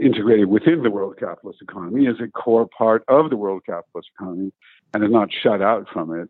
integrated 0.00 0.48
within 0.48 0.82
the 0.82 0.90
world 0.90 1.16
capitalist 1.18 1.60
economy, 1.60 2.06
is 2.06 2.16
a 2.20 2.28
core 2.28 2.66
part 2.66 3.02
of 3.08 3.30
the 3.30 3.36
world 3.36 3.62
capitalist 3.66 4.08
economy, 4.18 4.52
and 4.94 5.04
is 5.04 5.10
not 5.10 5.28
shut 5.32 5.62
out 5.62 5.86
from 5.92 6.18
it 6.18 6.28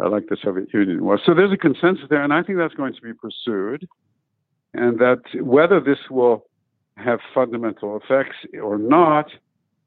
uh, 0.00 0.08
like 0.08 0.28
the 0.28 0.36
Soviet 0.42 0.72
Union 0.72 1.04
was. 1.04 1.20
So 1.24 1.34
there's 1.34 1.52
a 1.52 1.56
consensus 1.56 2.06
there, 2.10 2.22
and 2.22 2.32
I 2.32 2.42
think 2.42 2.58
that's 2.58 2.74
going 2.74 2.94
to 2.94 3.00
be 3.00 3.12
pursued. 3.12 3.88
And 4.72 4.98
that 4.98 5.20
whether 5.40 5.80
this 5.80 5.98
will 6.10 6.46
have 6.96 7.20
fundamental 7.32 7.96
effects 7.96 8.36
or 8.60 8.78
not, 8.78 9.30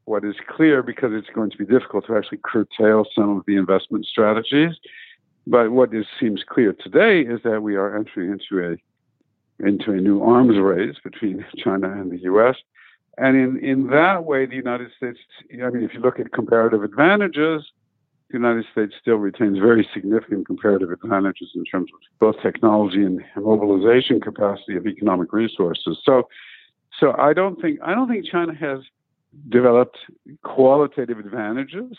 what 0.05 0.23
is 0.23 0.35
clear, 0.47 0.81
because 0.81 1.11
it's 1.13 1.27
going 1.33 1.51
to 1.51 1.57
be 1.57 1.65
difficult 1.65 2.07
to 2.07 2.15
actually 2.15 2.39
curtail 2.43 3.05
some 3.13 3.37
of 3.37 3.45
the 3.45 3.57
investment 3.57 4.05
strategies. 4.05 4.75
But 5.45 5.71
what 5.71 5.93
is, 5.93 6.05
seems 6.19 6.43
clear 6.47 6.73
today 6.73 7.21
is 7.21 7.41
that 7.43 7.61
we 7.61 7.75
are 7.75 7.97
entering 7.97 8.31
into 8.31 8.65
a 8.65 8.77
into 9.59 9.91
a 9.91 9.95
new 9.95 10.21
arms 10.21 10.57
race 10.59 10.97
between 11.03 11.43
China 11.57 11.91
and 11.91 12.11
the 12.11 12.19
U.S. 12.19 12.55
And 13.17 13.35
in, 13.35 13.65
in 13.65 13.87
that 13.87 14.23
way, 14.23 14.45
the 14.45 14.55
United 14.55 14.91
States, 14.95 15.17
I 15.51 15.69
mean, 15.71 15.83
if 15.83 15.93
you 15.95 15.99
look 15.99 16.19
at 16.19 16.31
comparative 16.31 16.83
advantages, 16.83 17.63
the 18.29 18.37
United 18.37 18.65
States 18.71 18.93
still 19.01 19.15
retains 19.15 19.57
very 19.57 19.87
significant 19.93 20.45
comparative 20.45 20.91
advantages 20.91 21.49
in 21.55 21.63
terms 21.63 21.89
of 21.93 21.99
both 22.19 22.41
technology 22.41 23.03
and 23.03 23.21
mobilization 23.37 24.19
capacity 24.19 24.75
of 24.75 24.85
economic 24.85 25.31
resources. 25.31 25.97
So, 26.03 26.27
so 26.99 27.15
I 27.17 27.33
don't 27.33 27.61
think 27.61 27.79
I 27.83 27.95
don't 27.95 28.09
think 28.09 28.25
China 28.29 28.53
has 28.53 28.79
developed 29.49 29.97
qualitative 30.43 31.19
advantages 31.19 31.97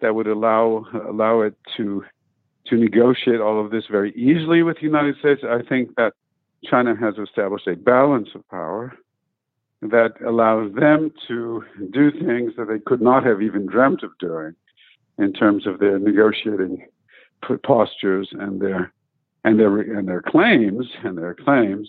that 0.00 0.14
would 0.14 0.26
allow 0.26 0.86
allow 1.08 1.42
it 1.42 1.54
to 1.76 2.04
to 2.66 2.76
negotiate 2.76 3.40
all 3.40 3.64
of 3.64 3.70
this 3.70 3.84
very 3.90 4.12
easily 4.12 4.62
with 4.62 4.76
the 4.76 4.86
United 4.86 5.16
States. 5.18 5.42
I 5.48 5.62
think 5.68 5.94
that 5.96 6.14
China 6.64 6.96
has 6.96 7.14
established 7.18 7.68
a 7.68 7.76
balance 7.76 8.30
of 8.34 8.48
power 8.48 8.94
that 9.82 10.14
allows 10.26 10.74
them 10.74 11.12
to 11.28 11.62
do 11.92 12.10
things 12.10 12.54
that 12.56 12.68
they 12.68 12.78
could 12.78 13.02
not 13.02 13.24
have 13.24 13.42
even 13.42 13.66
dreamt 13.66 14.02
of 14.02 14.16
doing 14.18 14.54
in 15.18 15.32
terms 15.32 15.66
of 15.66 15.78
their 15.78 15.98
negotiating 15.98 16.86
postures 17.62 18.28
and 18.32 18.60
their 18.60 18.92
and 19.44 19.58
their 19.60 19.78
and 19.78 20.08
their 20.08 20.22
claims 20.22 20.86
and 21.04 21.18
their 21.18 21.34
claims, 21.34 21.88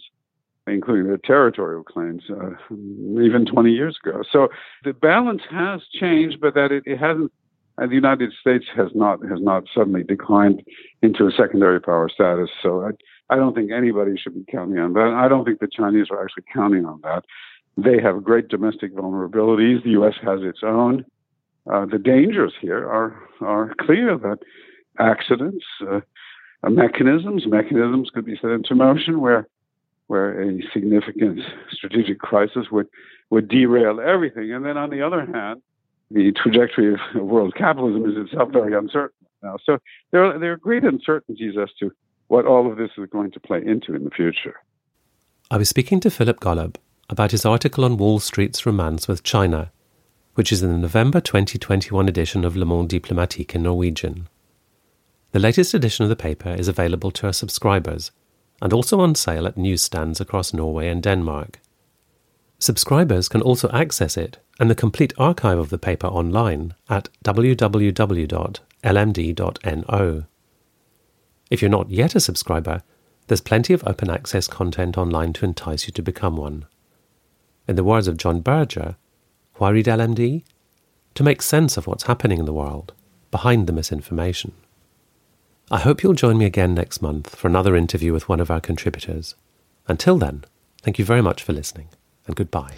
including 0.67 1.07
their 1.07 1.17
territorial 1.17 1.83
claims, 1.83 2.23
uh, 2.29 2.51
even 2.71 3.45
20 3.45 3.71
years 3.71 3.97
ago. 4.03 4.23
So 4.29 4.49
the 4.83 4.93
balance 4.93 5.41
has 5.49 5.81
changed, 5.93 6.39
but 6.41 6.53
that 6.55 6.71
it, 6.71 6.83
it 6.85 6.97
hasn't. 6.97 7.31
And 7.77 7.91
the 7.91 7.95
United 7.95 8.31
States 8.39 8.63
has 8.77 8.87
not 8.95 9.19
has 9.25 9.41
not 9.41 9.65
suddenly 9.73 10.03
declined 10.03 10.63
into 11.01 11.27
a 11.27 11.31
secondary 11.31 11.81
power 11.81 12.07
status. 12.07 12.49
So 12.63 12.85
I, 12.85 13.33
I 13.33 13.35
don't 13.35 13.53
think 13.53 13.71
anybody 13.71 14.15
should 14.17 14.33
be 14.33 14.49
counting 14.49 14.79
on 14.79 14.93
that. 14.93 15.13
I 15.13 15.27
don't 15.27 15.43
think 15.43 15.59
the 15.59 15.67
Chinese 15.67 16.07
are 16.09 16.23
actually 16.23 16.45
counting 16.53 16.85
on 16.85 17.01
that. 17.03 17.25
They 17.77 18.01
have 18.01 18.23
great 18.23 18.47
domestic 18.47 18.95
vulnerabilities. 18.95 19.83
The 19.83 19.89
U.S. 19.91 20.13
has 20.23 20.39
its 20.41 20.59
own. 20.63 21.03
Uh, 21.71 21.85
the 21.85 21.97
dangers 21.97 22.53
here 22.61 22.87
are 22.87 23.19
are 23.41 23.73
clear 23.81 24.17
that 24.17 24.39
accidents, 24.99 25.65
uh, 25.89 25.99
mechanisms, 26.69 27.45
mechanisms 27.47 28.09
could 28.13 28.25
be 28.25 28.37
set 28.41 28.51
into 28.51 28.75
motion 28.75 29.19
where 29.19 29.47
where 30.07 30.41
a 30.41 30.61
significant 30.73 31.39
strategic 31.71 32.19
crisis 32.19 32.67
would 32.71 32.87
would 33.29 33.47
derail 33.47 33.99
everything. 33.99 34.53
And 34.53 34.63
then 34.65 34.77
on 34.77 34.89
the 34.89 35.01
other 35.01 35.25
hand, 35.25 35.61
the 36.11 36.31
trajectory 36.31 36.93
of 36.93 36.99
world 37.15 37.55
capitalism 37.55 38.09
is 38.09 38.15
itself 38.17 38.51
very 38.51 38.75
uncertain 38.75 39.25
now. 39.41 39.57
So 39.63 39.79
there 40.11 40.23
are, 40.23 40.37
there 40.37 40.51
are 40.53 40.57
great 40.57 40.83
uncertainties 40.83 41.55
as 41.61 41.69
to 41.79 41.91
what 42.27 42.45
all 42.45 42.69
of 42.71 42.77
this 42.77 42.91
is 42.97 43.09
going 43.09 43.31
to 43.31 43.39
play 43.39 43.61
into 43.65 43.95
in 43.95 44.03
the 44.03 44.11
future. 44.11 44.55
I 45.49 45.57
was 45.57 45.69
speaking 45.69 45.99
to 46.01 46.09
Philip 46.09 46.39
Golub 46.39 46.75
about 47.09 47.31
his 47.31 47.45
article 47.45 47.85
on 47.85 47.97
Wall 47.97 48.19
Street's 48.19 48.65
romance 48.65 49.07
with 49.07 49.23
China, 49.23 49.71
which 50.35 50.51
is 50.51 50.61
in 50.61 50.71
the 50.71 50.77
November 50.77 51.19
2021 51.19 52.07
edition 52.07 52.45
of 52.45 52.55
Le 52.55 52.65
Monde 52.65 52.89
Diplomatique 52.89 53.55
in 53.55 53.63
Norwegian. 53.63 54.27
The 55.31 55.39
latest 55.39 55.73
edition 55.73 56.03
of 56.03 56.09
the 56.09 56.15
paper 56.15 56.49
is 56.49 56.67
available 56.67 57.11
to 57.11 57.25
our 57.27 57.33
subscribers 57.33 58.11
and 58.61 58.71
also 58.71 58.99
on 58.99 59.15
sale 59.15 59.47
at 59.47 59.57
newsstands 59.57 60.21
across 60.21 60.53
Norway 60.53 60.87
and 60.89 61.01
Denmark. 61.01 61.59
Subscribers 62.59 63.27
can 63.27 63.41
also 63.41 63.69
access 63.71 64.15
it 64.17 64.37
and 64.59 64.69
the 64.69 64.75
complete 64.75 65.13
archive 65.17 65.57
of 65.57 65.69
the 65.69 65.77
paper 65.77 66.07
online 66.07 66.73
at 66.89 67.09
www.lmd.no. 67.23 67.83
If 71.51 71.61
you're 71.61 71.69
not 71.69 71.89
yet 71.89 72.15
a 72.15 72.19
subscriber, 72.19 72.81
there's 73.27 73.41
plenty 73.41 73.73
of 73.73 73.83
open 73.85 74.09
access 74.09 74.47
content 74.47 74.97
online 74.97 75.33
to 75.33 75.45
entice 75.45 75.87
you 75.87 75.93
to 75.93 76.01
become 76.01 76.37
one. 76.37 76.65
In 77.67 77.75
the 77.75 77.83
words 77.83 78.07
of 78.07 78.17
John 78.17 78.41
Berger, 78.41 78.95
why 79.55 79.69
read 79.69 79.85
LMD? 79.85 80.43
To 81.15 81.23
make 81.23 81.41
sense 81.41 81.77
of 81.77 81.87
what's 81.87 82.03
happening 82.03 82.39
in 82.39 82.45
the 82.45 82.53
world, 82.53 82.93
behind 83.31 83.67
the 83.67 83.73
misinformation. 83.73 84.53
I 85.71 85.79
hope 85.79 86.03
you'll 86.03 86.13
join 86.13 86.37
me 86.37 86.45
again 86.45 86.75
next 86.75 87.01
month 87.01 87.35
for 87.35 87.47
another 87.47 87.75
interview 87.75 88.13
with 88.13 88.29
one 88.29 88.39
of 88.39 88.51
our 88.51 88.61
contributors. 88.61 89.35
Until 89.87 90.17
then, 90.17 90.43
thank 90.81 90.99
you 90.99 91.05
very 91.05 91.21
much 91.21 91.41
for 91.41 91.53
listening, 91.53 91.89
and 92.27 92.35
goodbye. 92.35 92.75